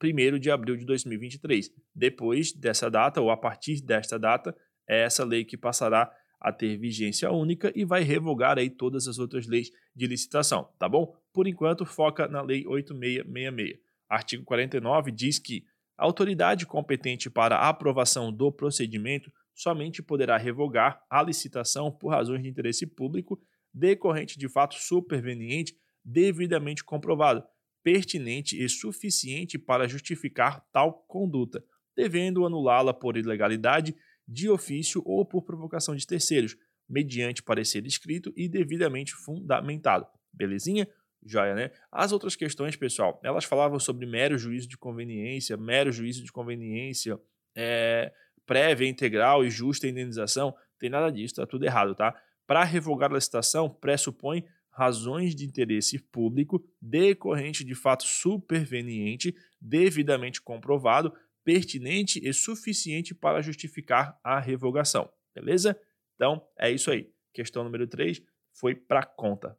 1 0.00 0.38
de 0.38 0.50
abril 0.52 0.76
de 0.76 0.84
2023. 0.84 1.68
Depois 1.92 2.52
dessa 2.52 2.88
data, 2.88 3.20
ou 3.20 3.28
a 3.28 3.36
partir 3.36 3.82
desta 3.82 4.18
data, 4.18 4.56
é 4.88 5.02
essa 5.02 5.24
lei 5.24 5.44
que 5.44 5.56
passará 5.56 6.10
a 6.40 6.52
ter 6.52 6.76
vigência 6.76 7.30
única 7.30 7.72
e 7.74 7.84
vai 7.84 8.02
revogar 8.02 8.58
aí 8.58 8.68
todas 8.68 9.06
as 9.06 9.18
outras 9.18 9.46
leis 9.46 9.70
de 9.94 10.06
licitação, 10.06 10.68
tá 10.78 10.88
bom? 10.88 11.16
Por 11.32 11.46
enquanto, 11.46 11.86
foca 11.86 12.26
na 12.26 12.42
Lei 12.42 12.66
8666. 12.66 13.80
Artigo 14.08 14.44
49 14.44 15.12
diz 15.12 15.38
que 15.38 15.64
a 15.96 16.04
autoridade 16.04 16.66
competente 16.66 17.30
para 17.30 17.56
a 17.56 17.68
aprovação 17.68 18.32
do 18.32 18.50
procedimento 18.50 19.32
somente 19.54 20.02
poderá 20.02 20.36
revogar 20.36 21.02
a 21.10 21.22
licitação 21.22 21.90
por 21.90 22.08
razões 22.08 22.42
de 22.42 22.48
interesse 22.48 22.86
público 22.86 23.40
decorrente 23.72 24.38
de 24.38 24.48
fato 24.48 24.74
superveniente 24.74 25.76
devidamente 26.04 26.82
comprovado, 26.84 27.44
pertinente 27.82 28.62
e 28.62 28.68
suficiente 28.68 29.58
para 29.58 29.88
justificar 29.88 30.64
tal 30.72 31.04
conduta, 31.06 31.64
devendo 31.96 32.44
anulá-la 32.44 32.92
por 32.92 33.16
ilegalidade, 33.16 33.94
de 34.26 34.48
ofício 34.48 35.02
ou 35.04 35.24
por 35.24 35.42
provocação 35.42 35.96
de 35.96 36.06
terceiros, 36.06 36.56
mediante 36.88 37.42
parecer 37.42 37.86
escrito 37.86 38.32
e 38.36 38.48
devidamente 38.48 39.14
fundamentado. 39.14 40.06
Belezinha? 40.32 40.88
Joia, 41.24 41.54
né? 41.54 41.70
As 41.90 42.12
outras 42.12 42.34
questões, 42.34 42.76
pessoal, 42.76 43.20
elas 43.22 43.44
falavam 43.44 43.78
sobre 43.78 44.06
mero 44.06 44.36
juízo 44.36 44.68
de 44.68 44.76
conveniência, 44.76 45.56
mero 45.56 45.92
juízo 45.92 46.24
de 46.24 46.32
conveniência, 46.32 47.18
é, 47.54 48.12
prévia, 48.52 48.86
integral 48.86 49.42
e 49.42 49.50
justa 49.50 49.88
indenização. 49.88 50.54
Tem 50.78 50.90
nada 50.90 51.10
disso, 51.10 51.36
tá 51.36 51.46
tudo 51.46 51.64
errado, 51.64 51.94
tá? 51.94 52.14
Para 52.46 52.62
revogar 52.64 53.10
a 53.10 53.14
licitação, 53.14 53.70
pressupõe 53.70 54.44
razões 54.70 55.34
de 55.34 55.46
interesse 55.46 55.98
público 55.98 56.62
decorrente 56.78 57.64
de 57.64 57.74
fato 57.74 58.04
superveniente, 58.04 59.34
devidamente 59.58 60.42
comprovado, 60.42 61.14
pertinente 61.42 62.20
e 62.22 62.30
suficiente 62.34 63.14
para 63.14 63.40
justificar 63.40 64.20
a 64.22 64.38
revogação. 64.38 65.10
Beleza? 65.34 65.74
Então, 66.14 66.46
é 66.58 66.70
isso 66.70 66.90
aí. 66.90 67.10
Questão 67.32 67.64
número 67.64 67.86
3 67.86 68.20
foi 68.52 68.74
para 68.74 69.02
conta. 69.02 69.56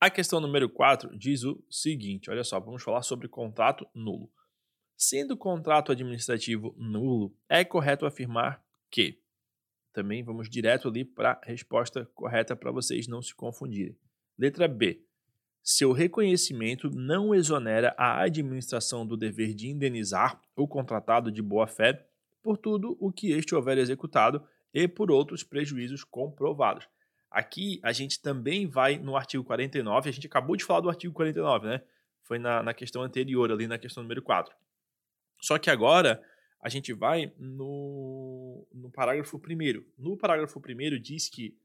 A 0.00 0.08
questão 0.08 0.40
número 0.40 0.70
4 0.70 1.14
diz 1.18 1.44
o 1.44 1.62
seguinte: 1.68 2.30
olha 2.30 2.44
só, 2.44 2.58
vamos 2.58 2.82
falar 2.82 3.02
sobre 3.02 3.28
contrato 3.28 3.86
nulo. 3.94 4.30
Sendo 4.96 5.32
o 5.32 5.36
contrato 5.36 5.92
administrativo 5.92 6.74
nulo, 6.78 7.36
é 7.48 7.62
correto 7.64 8.06
afirmar 8.06 8.64
que. 8.90 9.20
Também 9.92 10.22
vamos 10.22 10.48
direto 10.48 10.88
ali 10.88 11.04
para 11.04 11.32
a 11.42 11.46
resposta 11.46 12.06
correta 12.14 12.56
para 12.56 12.70
vocês 12.70 13.06
não 13.06 13.20
se 13.20 13.34
confundirem. 13.34 13.96
Letra 14.38 14.66
B. 14.66 15.02
Seu 15.62 15.92
reconhecimento 15.92 16.90
não 16.90 17.34
exonera 17.34 17.94
a 17.98 18.22
administração 18.22 19.06
do 19.06 19.16
dever 19.16 19.52
de 19.52 19.68
indenizar 19.68 20.40
o 20.54 20.66
contratado 20.66 21.30
de 21.30 21.42
boa-fé 21.42 22.06
por 22.42 22.56
tudo 22.56 22.96
o 23.00 23.12
que 23.12 23.32
este 23.32 23.54
houver 23.54 23.76
executado 23.76 24.46
e 24.72 24.86
por 24.86 25.10
outros 25.10 25.42
prejuízos 25.42 26.04
comprovados. 26.04 26.88
Aqui 27.30 27.80
a 27.82 27.92
gente 27.92 28.22
também 28.22 28.66
vai 28.66 28.98
no 28.98 29.16
artigo 29.16 29.44
49, 29.44 30.08
a 30.08 30.12
gente 30.12 30.26
acabou 30.26 30.56
de 30.56 30.64
falar 30.64 30.80
do 30.80 30.88
artigo 30.88 31.12
49, 31.12 31.66
né? 31.66 31.82
Foi 32.22 32.38
na, 32.38 32.62
na 32.62 32.72
questão 32.72 33.02
anterior, 33.02 33.50
ali 33.50 33.66
na 33.66 33.78
questão 33.78 34.02
número 34.02 34.22
4. 34.22 34.54
Só 35.40 35.58
que 35.58 35.70
agora 35.70 36.22
a 36.62 36.68
gente 36.68 36.92
vai 36.92 37.32
no, 37.38 38.66
no 38.72 38.90
parágrafo 38.90 39.36
1. 39.36 39.84
No 39.98 40.16
parágrafo 40.16 40.58
1 40.58 41.00
diz 41.00 41.28
que 41.28 41.56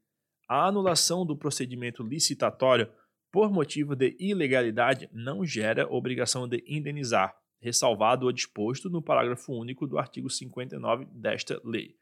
a 0.48 0.66
anulação 0.66 1.24
do 1.24 1.36
procedimento 1.36 2.02
licitatório 2.02 2.88
por 3.32 3.50
motivo 3.50 3.96
de 3.96 4.14
ilegalidade 4.20 5.08
não 5.12 5.44
gera 5.44 5.90
obrigação 5.90 6.46
de 6.46 6.62
indenizar, 6.66 7.34
ressalvado 7.58 8.26
o 8.26 8.32
disposto 8.32 8.90
no 8.90 9.00
parágrafo 9.00 9.52
único 9.52 9.86
do 9.86 9.98
artigo 9.98 10.28
59 10.28 11.06
desta 11.06 11.60
lei. 11.64 11.96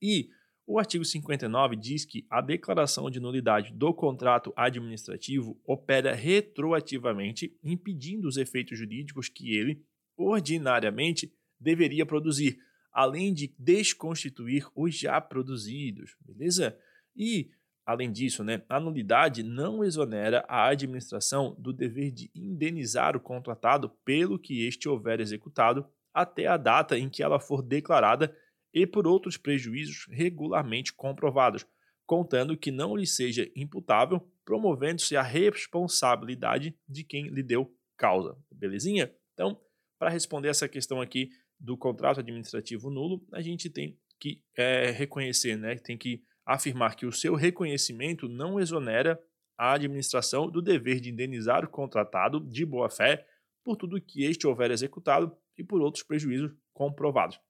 E 0.00 0.28
o 0.64 0.78
artigo 0.78 1.04
59 1.04 1.76
diz 1.76 2.04
que 2.04 2.26
a 2.30 2.40
declaração 2.40 3.10
de 3.10 3.20
nulidade 3.20 3.72
do 3.72 3.92
contrato 3.92 4.52
administrativo 4.56 5.60
opera 5.64 6.14
retroativamente, 6.14 7.56
impedindo 7.62 8.28
os 8.28 8.36
efeitos 8.36 8.78
jurídicos 8.78 9.28
que 9.28 9.56
ele, 9.56 9.84
ordinariamente, 10.16 11.32
deveria 11.60 12.06
produzir, 12.06 12.58
além 12.92 13.32
de 13.32 13.54
desconstituir 13.58 14.66
os 14.74 14.98
já 14.98 15.20
produzidos, 15.20 16.16
beleza? 16.20 16.78
E, 17.14 17.50
além 17.84 18.10
disso, 18.10 18.42
né, 18.42 18.62
a 18.68 18.80
nulidade 18.80 19.42
não 19.42 19.84
exonera 19.84 20.44
a 20.48 20.68
administração 20.68 21.54
do 21.58 21.72
dever 21.72 22.10
de 22.10 22.30
indenizar 22.34 23.16
o 23.16 23.20
contratado 23.20 23.90
pelo 24.04 24.38
que 24.38 24.66
este 24.66 24.88
houver 24.88 25.20
executado 25.20 25.86
até 26.12 26.46
a 26.46 26.56
data 26.56 26.98
em 26.98 27.08
que 27.08 27.22
ela 27.22 27.38
for 27.38 27.62
declarada 27.62 28.34
e 28.72 28.86
por 28.86 29.06
outros 29.06 29.36
prejuízos 29.36 30.06
regularmente 30.10 30.92
comprovados, 30.92 31.66
contando 32.06 32.56
que 32.56 32.70
não 32.70 32.96
lhe 32.96 33.06
seja 33.06 33.50
imputável, 33.54 34.20
promovendo-se 34.44 35.16
a 35.16 35.22
responsabilidade 35.22 36.74
de 36.88 37.02
quem 37.02 37.28
lhe 37.28 37.42
deu 37.42 37.74
causa. 37.96 38.36
Belezinha? 38.50 39.12
Então, 39.34 39.60
para 39.98 40.10
responder 40.10 40.48
essa 40.48 40.68
questão 40.68 41.00
aqui 41.00 41.30
do 41.58 41.76
contrato 41.76 42.20
administrativo 42.20 42.90
nulo, 42.90 43.24
a 43.32 43.40
gente 43.40 43.70
tem 43.70 43.98
que 44.18 44.42
é, 44.56 44.90
reconhecer, 44.90 45.56
né? 45.56 45.76
tem 45.76 45.96
que 45.96 46.22
afirmar 46.44 46.94
que 46.96 47.06
o 47.06 47.12
seu 47.12 47.34
reconhecimento 47.34 48.28
não 48.28 48.60
exonera 48.60 49.20
a 49.58 49.72
administração 49.72 50.50
do 50.50 50.60
dever 50.60 51.00
de 51.00 51.10
indenizar 51.10 51.64
o 51.64 51.68
contratado 51.68 52.40
de 52.40 52.64
boa-fé 52.64 53.26
por 53.64 53.76
tudo 53.76 54.00
que 54.00 54.24
este 54.24 54.46
houver 54.46 54.70
executado 54.70 55.36
e 55.56 55.64
por 55.64 55.80
outros 55.80 56.04
prejuízos 56.04 56.52
comprovados. 56.72 57.40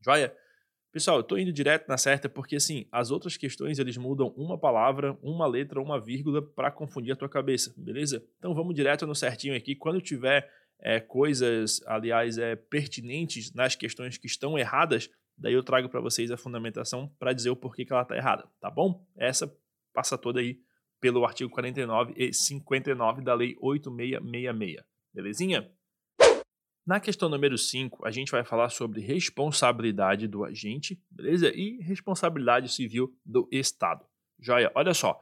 Joia? 0.00 0.34
Pessoal, 0.92 1.18
eu 1.18 1.20
estou 1.20 1.38
indo 1.38 1.52
direto 1.52 1.86
na 1.88 1.98
certa 1.98 2.26
porque, 2.26 2.56
assim, 2.56 2.88
as 2.90 3.10
outras 3.10 3.36
questões 3.36 3.78
eles 3.78 3.98
mudam 3.98 4.28
uma 4.28 4.58
palavra, 4.58 5.18
uma 5.20 5.46
letra, 5.46 5.78
uma 5.78 6.00
vírgula 6.00 6.40
para 6.40 6.70
confundir 6.70 7.12
a 7.12 7.16
tua 7.16 7.28
cabeça, 7.28 7.74
beleza? 7.76 8.24
Então 8.38 8.54
vamos 8.54 8.74
direto 8.74 9.06
no 9.06 9.14
certinho 9.14 9.54
aqui. 9.54 9.76
Quando 9.76 10.00
tiver 10.00 10.50
é, 10.80 11.00
coisas, 11.00 11.80
aliás, 11.86 12.38
é, 12.38 12.56
pertinentes 12.56 13.52
nas 13.52 13.74
questões 13.74 14.18
que 14.18 14.26
estão 14.26 14.58
erradas, 14.58 15.10
daí 15.36 15.54
eu 15.54 15.62
trago 15.62 15.88
para 15.88 16.00
vocês 16.00 16.30
a 16.30 16.36
fundamentação 16.36 17.08
para 17.18 17.32
dizer 17.32 17.50
o 17.50 17.56
porquê 17.56 17.84
que 17.84 17.92
ela 17.92 18.02
está 18.02 18.16
errada, 18.16 18.48
tá 18.60 18.70
bom? 18.70 19.06
Essa 19.16 19.52
passa 19.92 20.18
toda 20.18 20.40
aí 20.40 20.60
pelo 21.00 21.24
artigo 21.24 21.50
49 21.50 22.14
e 22.16 22.32
59 22.32 23.22
da 23.22 23.34
Lei 23.34 23.56
8666, 23.60 24.84
belezinha? 25.12 25.70
Na 26.86 27.00
questão 27.00 27.28
número 27.28 27.58
5, 27.58 28.06
a 28.06 28.12
gente 28.12 28.30
vai 28.30 28.44
falar 28.44 28.68
sobre 28.68 29.00
responsabilidade 29.00 30.28
do 30.28 30.44
agente, 30.44 31.02
beleza? 31.10 31.50
E 31.52 31.78
responsabilidade 31.82 32.72
civil 32.72 33.12
do 33.24 33.48
Estado. 33.50 34.06
Joia, 34.38 34.70
olha 34.72 34.94
só. 34.94 35.20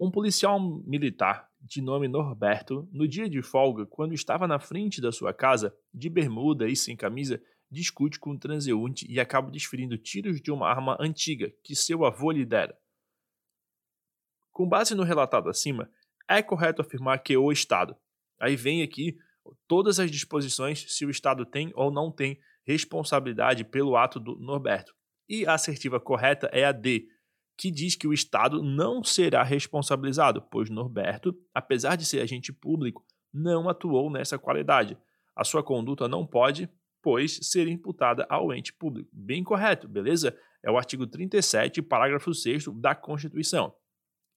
Um 0.00 0.10
policial 0.10 0.58
militar 0.86 1.50
de 1.66 1.82
nome 1.82 2.06
Norberto, 2.06 2.88
no 2.92 3.08
dia 3.08 3.28
de 3.28 3.42
folga, 3.42 3.84
quando 3.84 4.14
estava 4.14 4.46
na 4.46 4.60
frente 4.60 5.00
da 5.00 5.10
sua 5.10 5.34
casa, 5.34 5.76
de 5.92 6.08
bermuda 6.08 6.68
e 6.68 6.76
sem 6.76 6.96
camisa, 6.96 7.42
discute 7.68 8.20
com 8.20 8.30
um 8.30 8.38
transeunte 8.38 9.04
e 9.10 9.18
acaba 9.18 9.50
desferindo 9.50 9.98
tiros 9.98 10.40
de 10.40 10.52
uma 10.52 10.68
arma 10.68 10.96
antiga 11.00 11.52
que 11.64 11.74
seu 11.74 12.04
avô 12.04 12.30
lhe 12.30 12.44
dera. 12.44 12.78
Com 14.52 14.68
base 14.68 14.94
no 14.94 15.02
relatado 15.02 15.50
acima, 15.50 15.90
é 16.28 16.40
correto 16.40 16.82
afirmar 16.82 17.18
que 17.22 17.36
o 17.36 17.50
Estado. 17.50 17.96
Aí 18.40 18.54
vem 18.54 18.82
aqui 18.82 19.18
todas 19.66 19.98
as 19.98 20.10
disposições 20.10 20.86
se 20.94 21.04
o 21.04 21.10
Estado 21.10 21.44
tem 21.44 21.72
ou 21.74 21.90
não 21.90 22.12
tem 22.12 22.38
responsabilidade 22.64 23.64
pelo 23.64 23.96
ato 23.96 24.20
do 24.20 24.36
Norberto. 24.36 24.94
E 25.28 25.44
a 25.44 25.54
assertiva 25.54 25.98
correta 25.98 26.48
é 26.52 26.64
a 26.64 26.70
D, 26.70 27.08
que 27.56 27.70
diz 27.70 27.94
que 27.94 28.06
o 28.06 28.12
Estado 28.12 28.62
não 28.62 29.02
será 29.02 29.42
responsabilizado, 29.42 30.42
pois 30.42 30.68
Norberto, 30.68 31.34
apesar 31.54 31.96
de 31.96 32.04
ser 32.04 32.20
agente 32.20 32.52
público, 32.52 33.04
não 33.32 33.68
atuou 33.68 34.10
nessa 34.10 34.38
qualidade. 34.38 34.96
A 35.34 35.44
sua 35.44 35.62
conduta 35.62 36.06
não 36.06 36.26
pode, 36.26 36.68
pois, 37.02 37.38
ser 37.42 37.66
imputada 37.68 38.26
ao 38.28 38.52
ente 38.52 38.72
público. 38.72 39.08
Bem 39.12 39.42
correto, 39.42 39.88
beleza? 39.88 40.36
É 40.62 40.70
o 40.70 40.76
artigo 40.76 41.06
37, 41.06 41.80
parágrafo 41.80 42.34
6 42.34 42.66
da 42.74 42.94
Constituição. 42.94 43.74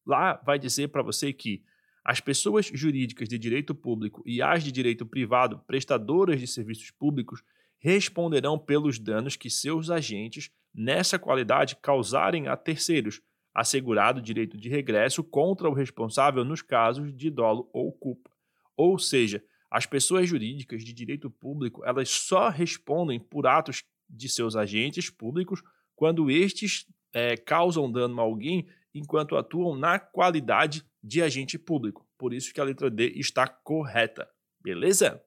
lá 0.05 0.41
vai 0.45 0.57
dizer 0.57 0.87
para 0.89 1.01
você 1.01 1.33
que 1.33 1.63
as 2.03 2.19
pessoas 2.19 2.71
jurídicas 2.73 3.27
de 3.27 3.37
direito 3.37 3.75
público 3.75 4.23
e 4.25 4.41
as 4.41 4.63
de 4.63 4.71
direito 4.71 5.05
privado 5.05 5.59
prestadoras 5.67 6.39
de 6.39 6.47
serviços 6.47 6.89
públicos 6.89 7.43
responderão 7.77 8.57
pelos 8.57 8.97
danos 8.99 9.35
que 9.35 9.49
seus 9.49 9.89
agentes, 9.89 10.51
nessa 10.73 11.19
qualidade, 11.19 11.75
causarem 11.77 12.47
a 12.47 12.55
terceiros, 12.55 13.21
assegurado 13.53 14.21
direito 14.21 14.57
de 14.57 14.69
regresso 14.69 15.23
contra 15.23 15.69
o 15.69 15.73
responsável 15.73 16.45
nos 16.45 16.61
casos 16.61 17.15
de 17.15 17.29
dolo 17.29 17.69
ou 17.73 17.91
culpa. 17.91 18.29
Ou 18.77 18.97
seja, 18.97 19.43
as 19.69 19.85
pessoas 19.85 20.27
jurídicas 20.27 20.83
de 20.83 20.93
direito 20.93 21.29
público, 21.29 21.83
elas 21.85 22.09
só 22.09 22.49
respondem 22.49 23.19
por 23.19 23.45
atos 23.45 23.83
de 24.09 24.27
seus 24.27 24.55
agentes 24.55 25.09
públicos 25.09 25.61
quando 25.95 26.31
estes 26.31 26.85
é, 27.13 27.35
causam 27.35 27.91
dano 27.91 28.19
a 28.19 28.23
alguém 28.23 28.67
enquanto 28.93 29.35
atuam 29.35 29.77
na 29.77 29.99
qualidade 29.99 30.83
de 31.03 31.21
agente 31.21 31.57
público. 31.59 32.07
Por 32.17 32.33
isso 32.33 32.53
que 32.53 32.59
a 32.59 32.63
letra 32.63 32.89
D 32.89 33.13
está 33.15 33.47
correta. 33.47 34.27
Beleza? 34.61 35.21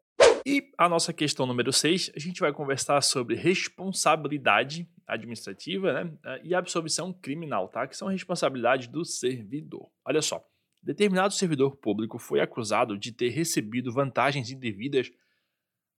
E 0.45 0.73
a 0.77 0.89
nossa 0.89 1.13
questão 1.13 1.47
número 1.47 1.73
6, 1.73 2.13
a 2.17 2.19
gente 2.19 2.41
vai 2.41 2.53
conversar 2.53 3.01
sobre 3.01 3.37
responsabilidade 3.37 4.89
administrativa 5.07 5.93
né, 5.93 6.19
e 6.43 6.55
absolvição 6.55 7.13
criminal, 7.13 7.69
tá? 7.69 7.87
Que 7.87 7.97
são 7.97 8.09
responsabilidades 8.09 8.89
do 8.89 9.05
servidor. 9.05 9.89
Olha 10.05 10.21
só, 10.21 10.45
determinado 10.83 11.33
servidor 11.33 11.77
público 11.77 12.19
foi 12.19 12.41
acusado 12.41 12.99
de 12.99 13.13
ter 13.13 13.29
recebido 13.29 13.93
vantagens 13.93 14.51
indevidas 14.51 15.11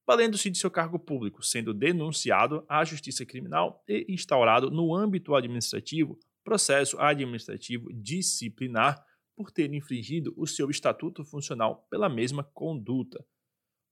valendo-se 0.06 0.50
de 0.50 0.58
seu 0.58 0.70
cargo 0.70 0.98
público, 0.98 1.42
sendo 1.42 1.72
denunciado 1.72 2.64
à 2.68 2.84
Justiça 2.84 3.24
Criminal 3.24 3.82
e 3.88 4.04
instaurado 4.08 4.70
no 4.70 4.94
âmbito 4.94 5.34
administrativo 5.34 6.18
processo 6.44 7.00
administrativo 7.00 7.90
disciplinar 7.92 9.02
por 9.34 9.50
ter 9.50 9.72
infringido 9.72 10.32
o 10.36 10.46
seu 10.46 10.70
estatuto 10.70 11.24
funcional 11.24 11.86
pela 11.90 12.08
mesma 12.08 12.44
conduta. 12.44 13.24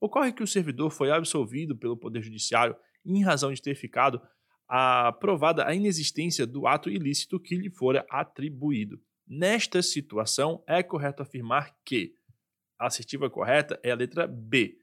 Ocorre 0.02 0.32
que 0.32 0.42
o 0.42 0.48
servidor 0.48 0.90
foi 0.90 1.12
absolvido 1.12 1.76
pelo 1.76 1.96
Poder 1.96 2.20
Judiciário 2.22 2.74
em 3.06 3.22
razão 3.22 3.52
de 3.52 3.62
ter 3.62 3.76
ficado 3.76 4.20
aprovada 4.66 5.64
a 5.64 5.72
inexistência 5.76 6.44
do 6.44 6.66
ato 6.66 6.90
ilícito 6.90 7.38
que 7.38 7.54
lhe 7.54 7.70
fora 7.70 8.04
atribuído. 8.10 9.00
Nesta 9.24 9.80
situação, 9.80 10.60
é 10.66 10.82
correto 10.82 11.22
afirmar 11.22 11.72
que 11.84 12.16
a 12.76 12.88
assertiva 12.88 13.30
correta 13.30 13.78
é 13.80 13.92
a 13.92 13.94
letra 13.94 14.26
B. 14.26 14.76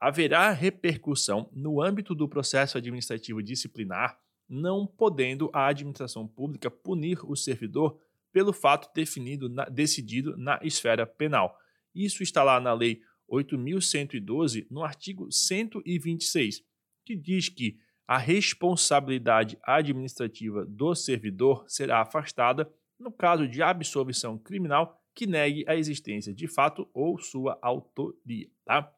Haverá 0.00 0.50
repercussão 0.52 1.50
no 1.52 1.82
âmbito 1.82 2.14
do 2.14 2.26
processo 2.26 2.78
administrativo 2.78 3.42
disciplinar 3.42 4.18
não 4.48 4.86
podendo 4.86 5.50
a 5.52 5.66
administração 5.66 6.26
pública 6.26 6.70
punir 6.70 7.18
o 7.30 7.36
servidor 7.36 8.00
pelo 8.32 8.54
fato 8.54 8.90
definido 8.94 9.50
na, 9.50 9.66
decidido 9.66 10.34
na 10.38 10.58
esfera 10.62 11.06
penal. 11.06 11.54
Isso 11.94 12.22
está 12.22 12.42
lá 12.42 12.58
na 12.58 12.72
Lei 12.72 13.02
8.112, 13.30 14.66
no 14.70 14.82
artigo 14.82 15.30
126, 15.30 16.62
que 17.04 17.16
diz 17.16 17.48
que 17.48 17.78
a 18.06 18.18
responsabilidade 18.18 19.58
administrativa 19.62 20.66
do 20.66 20.94
servidor 20.94 21.64
será 21.68 22.02
afastada 22.02 22.70
no 22.98 23.10
caso 23.10 23.48
de 23.48 23.62
absolvição 23.62 24.38
criminal 24.38 25.00
que 25.14 25.26
negue 25.26 25.64
a 25.68 25.76
existência 25.76 26.32
de 26.32 26.46
fato 26.46 26.88
ou 26.92 27.18
sua 27.18 27.58
autoria. 27.62 28.50
Tá? 28.64 28.92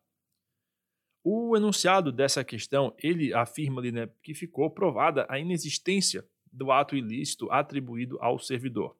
O 1.22 1.56
enunciado 1.56 2.12
dessa 2.12 2.44
questão, 2.44 2.94
ele 2.98 3.32
afirma 3.32 3.80
ali, 3.80 3.90
né, 3.90 4.08
que 4.22 4.34
ficou 4.34 4.70
provada 4.70 5.26
a 5.28 5.38
inexistência 5.38 6.26
do 6.52 6.70
ato 6.70 6.96
ilícito 6.96 7.50
atribuído 7.50 8.18
ao 8.20 8.38
servidor. 8.38 8.96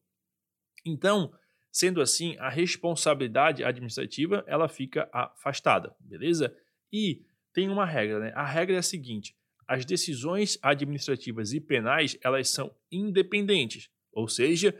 Então, 0.84 1.32
sendo 1.74 2.00
assim, 2.00 2.36
a 2.38 2.48
responsabilidade 2.48 3.64
administrativa, 3.64 4.44
ela 4.46 4.68
fica 4.68 5.08
afastada, 5.12 5.92
beleza? 5.98 6.56
E 6.92 7.26
tem 7.52 7.68
uma 7.68 7.84
regra, 7.84 8.20
né? 8.20 8.32
A 8.36 8.44
regra 8.44 8.76
é 8.76 8.78
a 8.78 8.82
seguinte: 8.82 9.36
as 9.66 9.84
decisões 9.84 10.56
administrativas 10.62 11.52
e 11.52 11.60
penais, 11.60 12.16
elas 12.22 12.48
são 12.48 12.72
independentes, 12.92 13.90
ou 14.12 14.28
seja, 14.28 14.72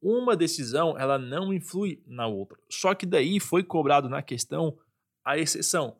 uma 0.00 0.36
decisão 0.36 0.98
ela 0.98 1.18
não 1.18 1.54
influi 1.54 2.02
na 2.06 2.26
outra. 2.26 2.58
Só 2.68 2.94
que 2.94 3.06
daí 3.06 3.40
foi 3.40 3.64
cobrado 3.64 4.10
na 4.10 4.20
questão 4.20 4.78
a 5.24 5.38
exceção 5.38 5.96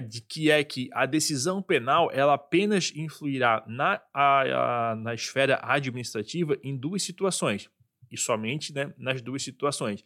de 0.00 0.20
que 0.20 0.48
é 0.48 0.62
que 0.62 0.88
a 0.92 1.06
decisão 1.06 1.60
penal 1.60 2.08
ela 2.12 2.34
apenas 2.34 2.92
influirá 2.94 3.64
na, 3.66 4.00
a, 4.14 4.90
a, 4.92 4.94
na 4.94 5.12
esfera 5.12 5.58
administrativa 5.60 6.56
em 6.62 6.76
duas 6.76 7.02
situações, 7.02 7.68
e 8.10 8.16
somente 8.16 8.72
né, 8.72 8.92
nas 8.96 9.20
duas 9.20 9.42
situações. 9.42 10.04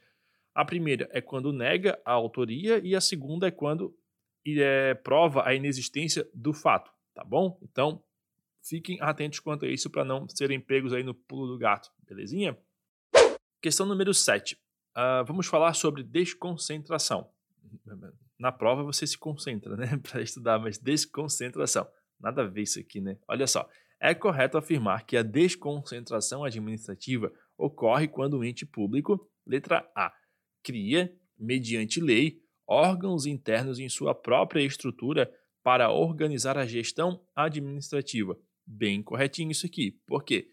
A 0.55 0.65
primeira 0.65 1.09
é 1.13 1.21
quando 1.21 1.53
nega 1.53 1.99
a 2.05 2.13
autoria 2.13 2.81
e 2.85 2.95
a 2.95 3.01
segunda 3.01 3.49
é 3.49 3.51
quando 3.51 3.97
é, 4.47 4.95
prova 4.95 5.47
a 5.47 5.55
inexistência 5.55 6.29
do 6.35 6.53
fato, 6.53 6.93
tá 7.15 7.25
bom? 7.25 7.59
Então, 7.63 8.03
fiquem 8.63 8.99
atentos 9.01 9.41
quanto 9.41 9.65
a 9.65 9.69
isso 9.69 9.89
para 9.89 10.05
não 10.05 10.29
serem 10.29 10.61
pegos 10.61 10.93
aí 10.93 11.03
no 11.03 11.15
pulo 11.15 11.47
do 11.47 11.59
gato, 11.59 11.91
belezinha? 12.07 12.59
Questão 13.61 13.87
número 13.87 14.13
7. 14.13 14.55
Uh, 14.55 14.59
ah, 14.95 15.23
vamos 15.23 15.47
falar 15.47 15.73
sobre 15.73 16.03
desconcentração 16.03 17.31
na 18.43 18.51
prova 18.51 18.83
você 18.83 19.07
se 19.07 19.17
concentra, 19.17 19.77
né, 19.77 19.87
para 20.03 20.21
estudar, 20.21 20.59
mas 20.59 20.77
desconcentração. 20.77 21.87
Nada 22.19 22.43
a 22.43 22.47
ver 22.47 22.63
isso 22.63 22.81
aqui, 22.81 23.01
né? 23.01 23.17
Olha 23.29 23.47
só. 23.47 23.69
É 24.01 24.15
correto 24.15 24.59
afirmar 24.59 25.07
que 25.07 25.17
a 25.17 25.23
desconcentração 25.23 26.43
administrativa 26.43 27.33
ocorre 27.57 28.09
quando 28.09 28.39
o 28.39 28.45
ente 28.45 28.67
público, 28.67 29.29
letra 29.47 29.89
A, 29.95 30.13
cria, 30.63 31.15
mediante 31.39 32.01
lei, 32.01 32.41
órgãos 32.67 33.27
internos 33.27 33.79
em 33.79 33.89
sua 33.89 34.15
própria 34.15 34.63
estrutura 34.63 35.33
para 35.63 35.91
organizar 35.91 36.59
a 36.59 36.67
gestão 36.67 37.25
administrativa. 37.35 38.37
Bem 38.67 39.03
corretinho 39.03 39.51
isso 39.51 39.67
aqui. 39.67 40.01
Por 40.07 40.25
quê? 40.25 40.49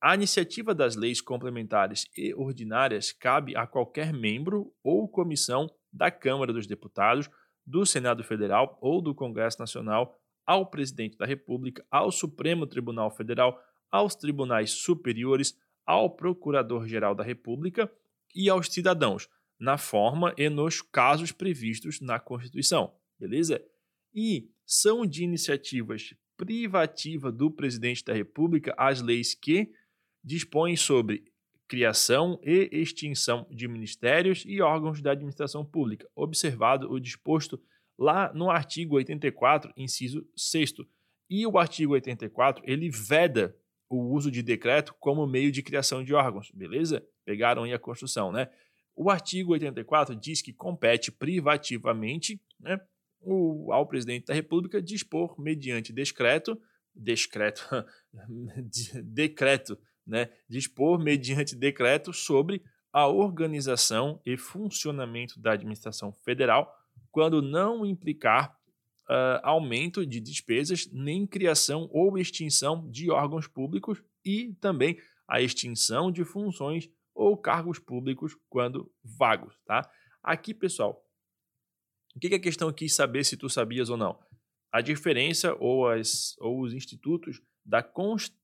A 0.00 0.14
iniciativa 0.14 0.74
das 0.74 0.94
leis 0.94 1.20
complementares 1.20 2.06
e 2.16 2.34
ordinárias 2.34 3.12
cabe 3.12 3.56
a 3.56 3.66
qualquer 3.66 4.12
membro 4.12 4.72
ou 4.82 5.08
comissão 5.08 5.68
da 5.92 6.10
Câmara 6.10 6.52
dos 6.52 6.66
Deputados, 6.66 7.28
do 7.64 7.84
Senado 7.84 8.22
Federal 8.22 8.78
ou 8.80 9.00
do 9.00 9.14
Congresso 9.14 9.58
Nacional, 9.58 10.16
ao 10.46 10.66
Presidente 10.66 11.16
da 11.16 11.26
República, 11.26 11.84
ao 11.90 12.12
Supremo 12.12 12.66
Tribunal 12.66 13.10
Federal, 13.10 13.60
aos 13.90 14.14
tribunais 14.14 14.70
superiores, 14.70 15.58
ao 15.86 16.10
Procurador-Geral 16.10 17.14
da 17.14 17.22
República 17.22 17.90
e 18.34 18.50
aos 18.50 18.68
cidadãos, 18.68 19.28
na 19.58 19.78
forma 19.78 20.34
e 20.36 20.50
nos 20.50 20.82
casos 20.82 21.32
previstos 21.32 22.00
na 22.00 22.18
Constituição. 22.18 22.92
Beleza? 23.18 23.64
E 24.12 24.50
são 24.66 25.06
de 25.06 25.22
iniciativas 25.22 26.14
privativa 26.36 27.32
do 27.32 27.50
Presidente 27.50 28.04
da 28.04 28.12
República 28.12 28.74
as 28.76 29.00
leis 29.00 29.34
que 29.34 29.72
dispõem 30.22 30.76
sobre 30.76 31.24
criação 31.68 32.38
e 32.42 32.68
extinção 32.72 33.46
de 33.50 33.66
ministérios 33.66 34.44
e 34.46 34.60
órgãos 34.60 35.00
da 35.00 35.12
administração 35.12 35.64
pública, 35.64 36.08
observado 36.14 36.90
o 36.90 37.00
disposto 37.00 37.60
lá 37.98 38.32
no 38.32 38.50
artigo 38.50 38.96
84, 38.96 39.72
inciso 39.76 40.26
6 40.36 40.74
E 41.28 41.46
o 41.46 41.58
artigo 41.58 41.94
84, 41.94 42.62
ele 42.66 42.90
veda 42.90 43.56
o 43.88 44.12
uso 44.12 44.30
de 44.30 44.42
decreto 44.42 44.94
como 44.98 45.26
meio 45.26 45.52
de 45.52 45.62
criação 45.62 46.02
de 46.02 46.12
órgãos, 46.14 46.50
beleza? 46.52 47.04
Pegaram 47.24 47.64
aí 47.64 47.72
a 47.72 47.78
construção, 47.78 48.32
né? 48.32 48.48
O 48.94 49.10
artigo 49.10 49.52
84 49.52 50.16
diz 50.16 50.40
que 50.40 50.52
compete 50.52 51.12
privativamente 51.12 52.40
né, 52.58 52.80
o, 53.20 53.70
ao 53.72 53.86
presidente 53.86 54.26
da 54.26 54.34
República 54.34 54.80
dispor 54.80 55.38
mediante 55.38 55.92
decreto, 55.92 56.58
decreto, 56.94 57.62
decreto 59.04 59.78
né, 60.06 60.30
dispor, 60.48 60.98
mediante 60.98 61.54
decreto, 61.54 62.12
sobre 62.12 62.62
a 62.90 63.06
organização 63.06 64.18
e 64.24 64.38
funcionamento 64.38 65.38
da 65.38 65.52
administração 65.52 66.10
federal, 66.24 66.72
quando 67.10 67.42
não 67.42 67.84
implicar 67.84 68.55
uh, 69.08 69.40
aumento 69.42 70.04
de 70.06 70.20
despesas, 70.20 70.88
nem 70.92 71.26
criação 71.26 71.88
ou 71.92 72.18
extinção 72.18 72.88
de 72.90 73.10
órgãos 73.10 73.46
públicos 73.46 74.02
e 74.24 74.54
também 74.60 74.98
a 75.28 75.40
extinção 75.40 76.10
de 76.10 76.24
funções 76.24 76.88
ou 77.14 77.36
cargos 77.36 77.78
públicos 77.78 78.36
quando 78.48 78.92
vagos, 79.02 79.54
tá? 79.64 79.88
Aqui, 80.22 80.52
pessoal, 80.52 81.02
o 82.14 82.18
que, 82.18 82.28
que 82.28 82.34
a 82.34 82.40
questão 82.40 82.72
quis 82.72 82.94
saber 82.94 83.24
se 83.24 83.36
tu 83.36 83.48
sabias 83.48 83.90
ou 83.90 83.96
não? 83.96 84.18
A 84.72 84.80
diferença 84.80 85.54
ou, 85.60 85.88
as, 85.88 86.36
ou 86.38 86.60
os 86.60 86.72
institutos 86.72 87.40
da, 87.64 87.84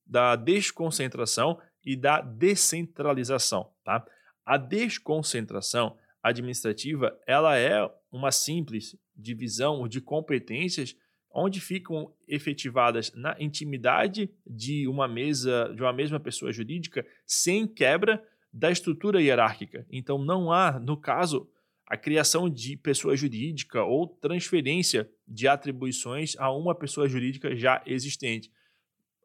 da 0.07 0.37
desconcentração 0.37 1.61
e 1.85 1.97
da 1.97 2.21
descentralização. 2.21 3.73
Tá? 3.85 4.05
A 4.45 4.57
desconcentração 4.57 5.97
administrativa 6.23 7.19
ela 7.27 7.59
é 7.59 7.91
uma 8.11 8.31
simples 8.31 8.97
divisão 9.17 9.89
de 9.89 10.01
competências 10.01 10.97
onde 11.35 11.61
ficam 11.61 12.13
efetivadas 12.29 13.11
na 13.15 13.35
intimidade 13.41 14.31
de 14.47 14.87
uma 14.87 15.09
mesa 15.09 15.73
de 15.75 15.83
uma 15.83 15.93
mesma 15.93 16.21
pessoa 16.21 16.53
jurídica 16.53 17.07
sem 17.27 17.67
quebra 17.67 18.23
da 18.53 18.71
estrutura 18.71 19.21
hierárquica. 19.21 19.87
Então, 19.91 20.23
não 20.23 20.53
há, 20.53 20.79
no 20.79 20.97
caso, 20.97 21.49
a 21.87 21.97
criação 21.97 22.51
de 22.51 22.77
pessoa 22.77 23.17
jurídica 23.17 23.83
ou 23.83 24.07
transferência 24.07 25.11
de 25.27 25.49
atribuições 25.49 26.37
a 26.39 26.53
uma 26.53 26.75
pessoa 26.75 27.09
jurídica 27.09 27.57
já 27.57 27.83
existente. 27.87 28.53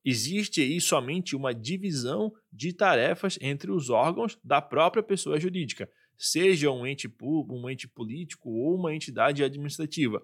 Existe 0.04 0.62
aí 0.62 0.80
somente 0.80 1.36
uma 1.36 1.54
divisão 1.54 2.34
de 2.52 2.72
tarefas 2.72 3.38
entre 3.42 3.70
os 3.72 3.90
órgãos 3.90 4.40
da 4.42 4.62
própria 4.62 5.04
pessoa 5.04 5.38
jurídica, 5.40 5.90
seja 6.18 6.72
um 6.72 6.86
ente 6.86 7.08
público, 7.08 7.56
um 7.56 7.70
ente 7.70 7.88
político 7.88 8.50
ou 8.50 8.76
uma 8.76 8.94
entidade 8.94 9.44
administrativa. 9.44 10.22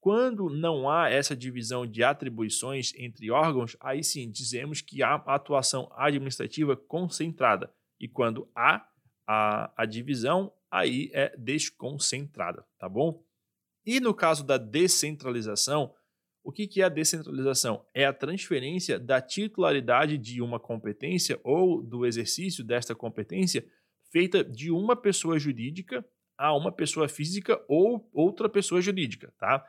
Quando 0.00 0.50
não 0.50 0.90
há 0.90 1.08
essa 1.08 1.36
divisão 1.36 1.86
de 1.86 2.02
atribuições 2.02 2.92
entre 2.96 3.30
órgãos, 3.30 3.76
aí 3.78 4.02
sim 4.02 4.28
dizemos 4.28 4.80
que 4.80 5.00
há 5.00 5.14
atuação 5.14 5.88
administrativa 5.94 6.76
concentrada. 6.76 7.72
E 8.00 8.08
quando 8.08 8.50
há 8.52 8.84
a, 9.24 9.72
a 9.76 9.86
divisão, 9.86 10.52
aí 10.68 11.08
é 11.12 11.36
desconcentrada, 11.36 12.66
tá 12.78 12.88
bom? 12.88 13.24
E 13.86 14.00
no 14.00 14.12
caso 14.12 14.44
da 14.44 14.58
descentralização, 14.58 15.94
o 16.42 16.50
que, 16.50 16.66
que 16.66 16.82
é 16.82 16.84
a 16.84 16.88
descentralização? 16.88 17.86
É 17.94 18.04
a 18.04 18.12
transferência 18.12 18.98
da 18.98 19.20
titularidade 19.20 20.18
de 20.18 20.42
uma 20.42 20.58
competência 20.58 21.38
ou 21.44 21.80
do 21.80 22.04
exercício 22.04 22.64
desta 22.64 22.94
competência 22.94 23.64
feita 24.12 24.44
de 24.44 24.70
uma 24.70 24.94
pessoa 24.94 25.38
jurídica 25.38 26.04
a 26.36 26.54
uma 26.54 26.70
pessoa 26.70 27.08
física 27.08 27.60
ou 27.66 28.08
outra 28.12 28.48
pessoa 28.48 28.80
jurídica, 28.80 29.32
tá? 29.38 29.64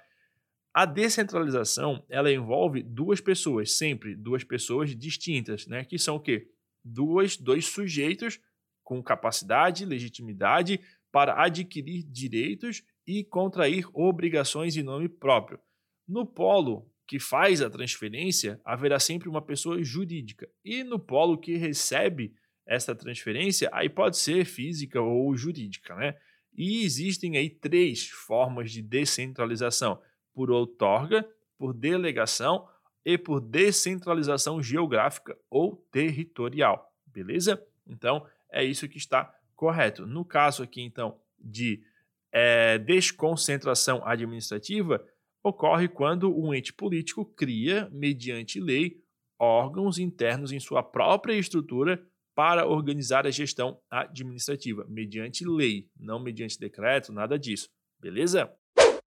A 0.74 0.86
descentralização, 0.86 2.04
ela 2.10 2.32
envolve 2.32 2.82
duas 2.82 3.22
pessoas, 3.22 3.78
sempre 3.78 4.16
duas 4.16 4.44
pessoas 4.44 4.96
distintas, 4.96 5.68
né? 5.68 5.86
Que 5.86 5.98
são 5.98 6.16
o 6.16 6.20
quê? 6.20 6.50
Duas, 6.84 7.38
dois 7.38 7.66
sujeitos 7.66 8.40
com 8.84 9.02
capacidade, 9.02 9.86
legitimidade 9.86 10.82
para 11.12 11.42
adquirir 11.42 12.04
direitos 12.04 12.84
e 13.06 13.24
contrair 13.24 13.88
obrigações 13.94 14.76
em 14.76 14.84
nome 14.84 15.08
próprio. 15.08 15.60
No 16.08 16.26
polo 16.26 16.92
que 17.08 17.20
faz 17.20 17.62
a 17.62 17.70
transferência, 17.70 18.60
haverá 18.66 19.00
sempre 19.00 19.30
uma 19.30 19.42
pessoa 19.42 19.82
jurídica. 19.84 20.50
E 20.66 20.84
no 20.84 20.98
polo 20.98 21.38
que 21.38 21.56
recebe 21.56 22.34
essa 22.66 22.96
transferência, 22.96 23.70
aí 23.72 23.90
pode 23.90 24.18
ser 24.18 24.46
física 24.46 25.02
ou 25.02 25.36
jurídica, 25.36 25.96
né? 25.96 26.16
E 26.56 26.84
existem 26.84 27.38
aí 27.38 27.50
três 27.50 28.08
formas 28.10 28.72
de 28.72 28.82
descentralização: 28.82 30.02
por 30.34 30.52
outorga, 30.52 31.28
por 31.58 31.74
delegação 31.74 32.68
e 33.06 33.18
por 33.18 33.42
descentralização 33.42 34.62
geográfica 34.62 35.38
ou 35.50 35.76
territorial. 35.92 36.92
Beleza? 37.06 37.62
Então, 37.86 38.26
é 38.52 38.64
isso 38.64 38.88
que 38.88 38.98
está 38.98 39.34
correto. 39.56 40.06
No 40.06 40.24
caso 40.24 40.64
aqui, 40.64 40.82
então, 40.82 41.20
de 41.40 41.84
é, 42.32 42.78
desconcentração 42.78 44.06
administrativa, 44.06 45.06
ocorre 45.44 45.88
quando 45.88 46.36
um 46.36 46.54
ente 46.54 46.72
político 46.72 47.26
cria, 47.26 47.90
mediante 47.92 48.60
lei, 48.60 49.04
órgãos 49.38 50.00
internos 50.00 50.52
em 50.52 50.60
sua 50.60 50.82
própria 50.82 51.34
estrutura 51.34 52.02
para 52.36 52.68
organizar 52.68 53.28
a 53.28 53.32
gestão 53.32 53.80
administrativa, 53.90 54.86
mediante 54.90 55.46
lei, 55.46 55.90
não 55.98 56.20
mediante 56.20 56.60
decreto, 56.60 57.12
nada 57.14 57.38
disso. 57.38 57.70
Beleza? 58.00 58.52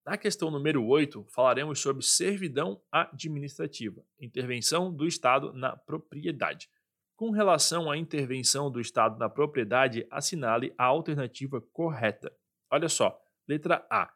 Na 0.05 0.17
questão 0.17 0.49
número 0.49 0.83
8, 0.83 1.27
falaremos 1.33 1.79
sobre 1.79 2.03
servidão 2.03 2.81
administrativa, 2.91 4.03
intervenção 4.19 4.91
do 4.91 5.07
Estado 5.07 5.53
na 5.53 5.77
propriedade. 5.77 6.67
Com 7.15 7.29
relação 7.29 7.91
à 7.91 7.95
intervenção 7.95 8.71
do 8.71 8.81
Estado 8.81 9.19
na 9.19 9.29
propriedade, 9.29 10.07
assinale 10.09 10.73
a 10.75 10.85
alternativa 10.85 11.61
correta. 11.71 12.35
Olha 12.71 12.89
só, 12.89 13.15
letra 13.47 13.85
A. 13.91 14.11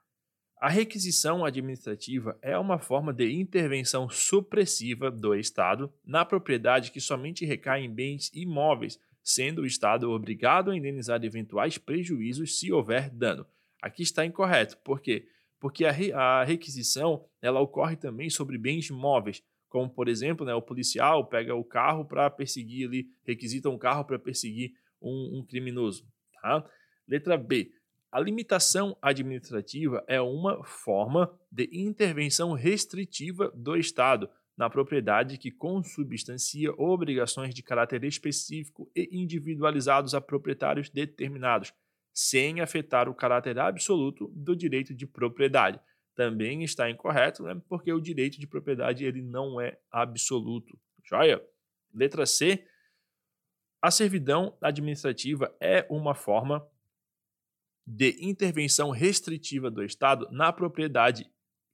A 0.66 0.68
requisição 0.68 1.46
administrativa 1.46 2.40
é 2.42 2.58
uma 2.58 2.80
forma 2.80 3.14
de 3.14 3.32
intervenção 3.32 4.10
supressiva 4.10 5.12
do 5.12 5.36
Estado 5.36 5.94
na 6.04 6.26
propriedade 6.26 6.90
que 6.90 7.00
somente 7.00 7.46
recai 7.46 7.84
em 7.84 7.94
bens 7.94 8.32
imóveis, 8.34 9.00
sendo 9.22 9.62
o 9.62 9.66
Estado 9.68 10.10
obrigado 10.10 10.72
a 10.72 10.76
indenizar 10.76 11.24
eventuais 11.24 11.78
prejuízos 11.78 12.58
se 12.58 12.72
houver 12.72 13.12
dano. 13.12 13.46
Aqui 13.80 14.02
está 14.02 14.26
incorreto, 14.26 14.76
por 14.80 15.02
quê? 15.02 15.28
Porque 15.60 15.86
a, 15.86 15.92
re 15.92 16.12
a 16.12 16.44
requisição 16.44 17.24
ela 17.40 17.60
ocorre 17.60 17.96
também 17.96 18.32
sobre 18.32 18.58
bens 18.58 18.90
móveis, 18.90 19.44
como 19.70 19.88
por 19.88 20.08
exemplo, 20.08 20.44
né, 20.48 20.56
o 20.56 20.64
policial 20.64 21.28
pega 21.28 21.54
o 21.54 21.64
carro 21.64 22.06
para 22.06 22.28
perseguir 22.32 22.88
ali, 22.88 23.08
requisita 23.24 23.70
um 23.70 23.78
carro 23.78 24.04
para 24.04 24.18
perseguir 24.18 24.72
um, 25.00 25.38
um 25.38 25.46
criminoso. 25.46 26.08
Tá? 26.42 26.68
Letra 27.08 27.38
B. 27.38 27.72
A 28.16 28.20
limitação 28.22 28.98
administrativa 29.02 30.02
é 30.08 30.22
uma 30.22 30.64
forma 30.64 31.38
de 31.52 31.68
intervenção 31.74 32.54
restritiva 32.54 33.52
do 33.54 33.76
Estado 33.76 34.30
na 34.56 34.70
propriedade 34.70 35.38
que 35.38 35.52
consubstancia 35.52 36.72
obrigações 36.78 37.54
de 37.54 37.62
caráter 37.62 38.06
específico 38.06 38.90
e 38.96 39.10
individualizados 39.12 40.16
a 40.16 40.22
proprietários 40.22 40.90
determinados, 40.90 41.74
sem 42.14 42.62
afetar 42.62 43.10
o 43.10 43.14
caráter 43.14 43.60
absoluto 43.60 44.32
do 44.34 44.56
direito 44.56 44.96
de 44.96 45.06
propriedade 45.06 45.78
também 46.16 46.64
está 46.64 46.90
incorreto, 46.90 47.44
né? 47.44 47.62
porque 47.68 47.92
o 47.92 48.00
direito 48.00 48.40
de 48.40 48.48
propriedade 48.48 49.04
ele 49.04 49.22
não 49.22 49.60
é 49.60 49.78
absoluto. 49.92 50.80
Joia? 51.04 51.46
Letra 51.94 52.26
C. 52.26 52.66
A 53.82 53.92
servidão 53.92 54.58
administrativa 54.62 55.54
é 55.60 55.86
uma 55.90 56.16
forma 56.16 56.66
de 57.86 58.18
intervenção 58.20 58.90
restritiva 58.90 59.70
do 59.70 59.84
Estado 59.84 60.28
na 60.32 60.52
propriedade 60.52 61.30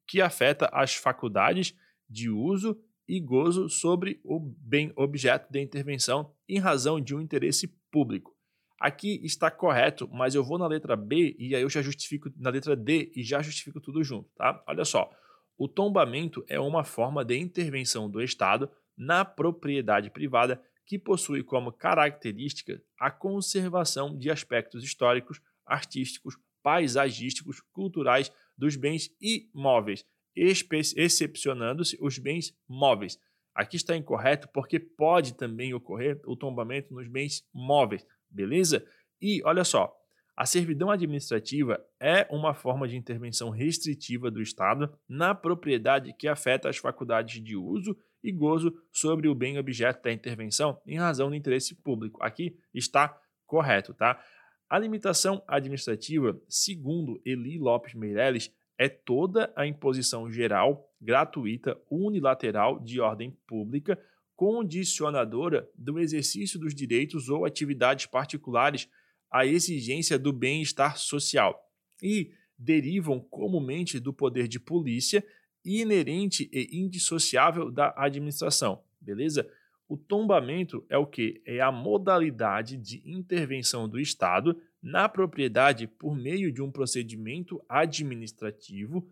que 0.08 0.21
afeta 0.21 0.69
as 0.74 0.95
faculdades 0.95 1.76
de 2.10 2.30
uso 2.30 2.78
e 3.08 3.19
gozo 3.19 3.69
sobre 3.69 4.19
o 4.24 4.39
bem 4.39 4.91
objeto 4.95 5.52
de 5.52 5.62
intervenção 5.62 6.34
em 6.47 6.60
razão 6.60 7.00
de 7.00 7.15
um 7.15 7.21
interesse 7.21 7.67
público. 7.91 8.36
Aqui 8.80 9.21
está 9.24 9.52
correto, 9.52 10.10
mas 10.12 10.34
eu 10.34 10.43
vou 10.43 10.58
na 10.58 10.67
letra 10.67 10.95
B 10.95 11.36
e 11.38 11.56
aí 11.56 11.62
eu 11.62 11.69
já 11.69 11.82
justifico 11.82 12.32
na 12.36 12.50
letra 12.50 12.76
D 12.76 13.12
e 13.15 13.24
já 13.24 13.41
justifico 13.41 13.80
tudo 13.80 14.04
junto, 14.04 14.30
tá? 14.36 14.63
Olha 14.67 14.84
só. 14.84 15.10
O 15.58 15.67
tombamento 15.67 16.43
é 16.47 16.60
uma 16.60 16.84
forma 16.84 17.24
de 17.24 17.38
intervenção 17.38 18.10
do 18.10 18.21
Estado 18.21 18.69
na 18.97 19.24
propriedade 19.24 20.10
privada 20.10 20.62
que 20.86 20.97
possui 20.97 21.43
como 21.43 21.71
característica 21.71 22.82
a 23.00 23.12
conservação 23.12 24.17
de 24.17 24.32
aspectos 24.32 24.84
históricos, 24.84 25.39
artísticos, 25.65 26.38
paisagísticos, 26.63 27.62
culturais 27.71 28.32
dos 28.58 28.76
bens 28.76 29.10
imóveis, 29.19 30.06
excepcionando-se 30.36 31.97
os 32.00 32.17
bens 32.17 32.56
móveis. 32.67 33.19
Aqui 33.54 33.76
está 33.76 33.95
incorreto 33.95 34.47
porque 34.54 34.80
pode 34.80 35.36
também 35.36 35.74
ocorrer 35.74 36.19
o 36.26 36.36
tombamento 36.36 36.93
nos 36.93 37.08
bens 37.08 37.45
móveis, 37.54 38.06
beleza? 38.30 38.86
E 39.21 39.41
olha 39.43 39.63
só, 39.63 39.93
a 40.36 40.45
servidão 40.45 40.89
administrativa 40.89 41.84
é 42.00 42.26
uma 42.32 42.54
forma 42.54 42.88
de 42.88 42.95
intervenção 42.95 43.50
restritiva 43.50 44.32
do 44.32 44.41
Estado 44.41 44.91
na 45.08 45.36
propriedade 45.36 46.13
que 46.13 46.28
afeta 46.28 46.69
as 46.69 46.78
faculdades 46.78 47.43
de 47.43 47.56
uso 47.56 47.95
e 48.24 48.32
gozo 48.32 48.74
sobre 48.91 49.28
o 49.28 49.36
bem 49.36 49.60
objeto 49.60 50.02
da 50.04 50.12
intervenção 50.12 50.80
em 50.86 50.97
razão 50.97 51.30
do 51.30 51.36
interesse 51.36 51.76
público. 51.76 52.24
Aqui 52.24 52.58
está 52.74 53.15
correto, 53.45 53.93
tá? 53.93 54.24
A 54.71 54.79
limitação 54.79 55.43
administrativa, 55.49 56.41
segundo 56.47 57.21
Eli 57.25 57.57
Lopes 57.60 57.93
Meirelles, 57.93 58.49
é 58.77 58.88
toda 58.88 59.51
a 59.53 59.67
imposição 59.67 60.31
geral, 60.31 60.89
gratuita, 61.01 61.77
unilateral 61.89 62.79
de 62.79 63.01
ordem 63.01 63.38
pública 63.45 64.01
condicionadora 64.34 65.69
do 65.75 65.99
exercício 65.99 66.57
dos 66.57 66.73
direitos 66.73 67.27
ou 67.27 67.43
atividades 67.43 68.05
particulares 68.05 68.88
à 69.29 69.45
exigência 69.45 70.17
do 70.17 70.31
bem-estar 70.31 70.97
social 70.97 71.69
e 72.01 72.31
derivam 72.57 73.19
comumente 73.19 73.99
do 73.99 74.13
poder 74.13 74.47
de 74.47 74.57
polícia 74.57 75.21
inerente 75.65 76.49
e 76.49 76.79
indissociável 76.79 77.69
da 77.69 77.93
administração, 77.97 78.81
beleza? 79.01 79.51
O 79.91 79.97
tombamento 79.97 80.86
é 80.88 80.97
o 80.97 81.06
que? 81.06 81.41
É 81.45 81.60
a 81.60 81.69
modalidade 81.69 82.77
de 82.77 83.01
intervenção 83.06 83.89
do 83.89 83.99
Estado 83.99 84.58
na 84.82 85.10
propriedade 85.10 85.86
por 85.86 86.15
meio 86.15 86.49
de 86.49 86.62
um 86.62 86.71
procedimento 86.71 87.62
administrativo 87.67 89.06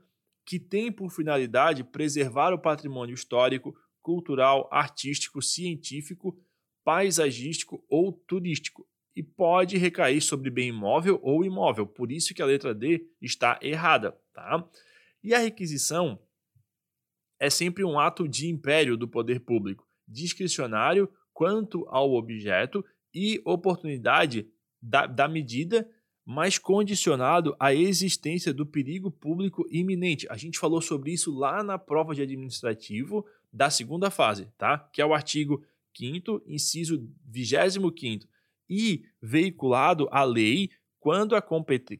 que 0.45 0.57
tem 0.57 0.89
por 0.89 1.11
finalidade 1.11 1.83
preservar 1.83 2.53
o 2.53 2.57
patrimônio 2.57 3.13
histórico, 3.13 3.77
cultural, 4.01 4.69
artístico, 4.71 5.41
científico, 5.41 6.41
paisagístico 6.81 7.83
ou 7.89 8.13
turístico 8.13 8.87
e 9.13 9.21
pode 9.21 9.77
recair 9.77 10.21
sobre 10.21 10.49
bem 10.49 10.69
imóvel 10.69 11.19
ou 11.21 11.43
imóvel. 11.43 11.85
Por 11.85 12.09
isso 12.09 12.33
que 12.33 12.41
a 12.41 12.45
letra 12.45 12.73
D 12.73 13.05
está 13.21 13.59
errada, 13.61 14.17
tá? 14.31 14.65
E 15.21 15.33
a 15.33 15.39
requisição 15.39 16.17
é 17.37 17.49
sempre 17.49 17.83
um 17.83 17.99
ato 17.99 18.29
de 18.29 18.47
império 18.47 18.95
do 18.95 19.09
poder 19.09 19.41
público, 19.41 19.88
discricionário 20.09 21.09
quanto 21.33 21.85
ao 21.87 22.13
objeto 22.13 22.83
e 23.13 23.41
oportunidade 23.45 24.47
da, 24.81 25.05
da 25.05 25.27
medida, 25.27 25.89
mas 26.25 26.57
condicionado 26.57 27.55
à 27.59 27.73
existência 27.73 28.53
do 28.53 28.65
perigo 28.65 29.09
público 29.09 29.65
iminente. 29.71 30.27
A 30.29 30.37
gente 30.37 30.59
falou 30.59 30.81
sobre 30.81 31.11
isso 31.11 31.33
lá 31.33 31.63
na 31.63 31.77
prova 31.77 32.13
de 32.13 32.21
administrativo 32.21 33.25
da 33.51 33.69
segunda 33.69 34.11
fase, 34.11 34.51
tá? 34.57 34.77
Que 34.77 35.01
é 35.01 35.05
o 35.05 35.13
artigo 35.13 35.63
5 35.95 36.43
inciso 36.45 37.09
25 37.25 38.27
e 38.69 39.03
veiculado 39.21 40.07
à 40.11 40.23
lei 40.23 40.69
quanto 40.99 41.35
à, 41.35 41.41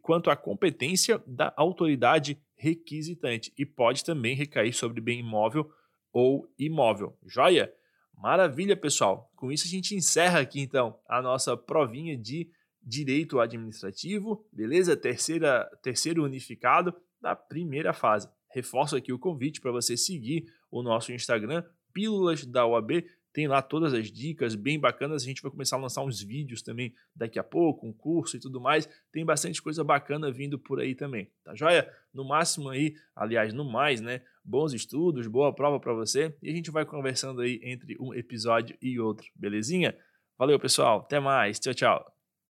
quanto 0.01 0.29
à 0.29 0.35
competência 0.35 1.23
da 1.25 1.53
autoridade 1.57 2.37
requisitante 2.55 3.51
e 3.57 3.65
pode 3.65 4.03
também 4.03 4.35
recair 4.35 4.73
sobre 4.73 5.01
bem 5.01 5.19
imóvel 5.19 5.71
ou 6.11 6.47
imóvel. 6.57 7.17
Joia? 7.25 7.73
Maravilha, 8.19 8.75
pessoal. 8.75 9.32
Com 9.34 9.49
isso 9.49 9.65
a 9.65 9.69
gente 9.69 9.95
encerra 9.95 10.41
aqui 10.41 10.60
então 10.60 10.99
a 11.08 11.21
nossa 11.21 11.55
provinha 11.55 12.17
de 12.17 12.51
direito 12.84 13.39
administrativo, 13.39 14.45
beleza? 14.51 14.97
Terceira, 14.97 15.65
terceiro 15.82 16.25
unificado 16.25 16.93
da 17.21 17.34
primeira 17.34 17.93
fase. 17.93 18.27
Reforço 18.51 18.97
aqui 18.97 19.13
o 19.13 19.19
convite 19.19 19.62
para 19.62 19.71
você 19.71 19.95
seguir 19.95 20.45
o 20.69 20.84
nosso 20.84 21.13
Instagram, 21.13 21.63
Pílulas 21.93 22.45
da 22.45 22.65
OAB, 22.65 23.05
tem 23.31 23.47
lá 23.47 23.61
todas 23.61 23.93
as 23.93 24.11
dicas 24.11 24.55
bem 24.55 24.79
bacanas. 24.79 25.23
A 25.23 25.25
gente 25.25 25.41
vai 25.41 25.51
começar 25.51 25.75
a 25.75 25.79
lançar 25.79 26.03
uns 26.03 26.21
vídeos 26.21 26.61
também 26.61 26.93
daqui 27.15 27.39
a 27.39 27.43
pouco, 27.43 27.87
um 27.87 27.93
curso 27.93 28.37
e 28.37 28.39
tudo 28.39 28.59
mais. 28.59 28.89
Tem 29.11 29.25
bastante 29.25 29.61
coisa 29.61 29.83
bacana 29.83 30.31
vindo 30.31 30.57
por 30.57 30.79
aí 30.79 30.95
também, 30.95 31.29
tá 31.43 31.55
joia? 31.55 31.91
No 32.13 32.23
máximo 32.23 32.69
aí, 32.69 32.95
aliás, 33.15 33.53
no 33.53 33.63
mais, 33.63 34.01
né? 34.01 34.21
Bons 34.43 34.73
estudos, 34.73 35.27
boa 35.27 35.53
prova 35.53 35.79
para 35.79 35.93
você 35.93 36.35
e 36.41 36.49
a 36.49 36.53
gente 36.53 36.71
vai 36.71 36.85
conversando 36.85 37.41
aí 37.41 37.59
entre 37.63 37.95
um 37.99 38.13
episódio 38.13 38.75
e 38.81 38.99
outro, 38.99 39.27
belezinha? 39.35 39.95
Valeu, 40.37 40.57
pessoal. 40.59 40.99
Até 40.99 41.19
mais. 41.19 41.59
Tchau, 41.59 41.73
tchau. 41.73 42.18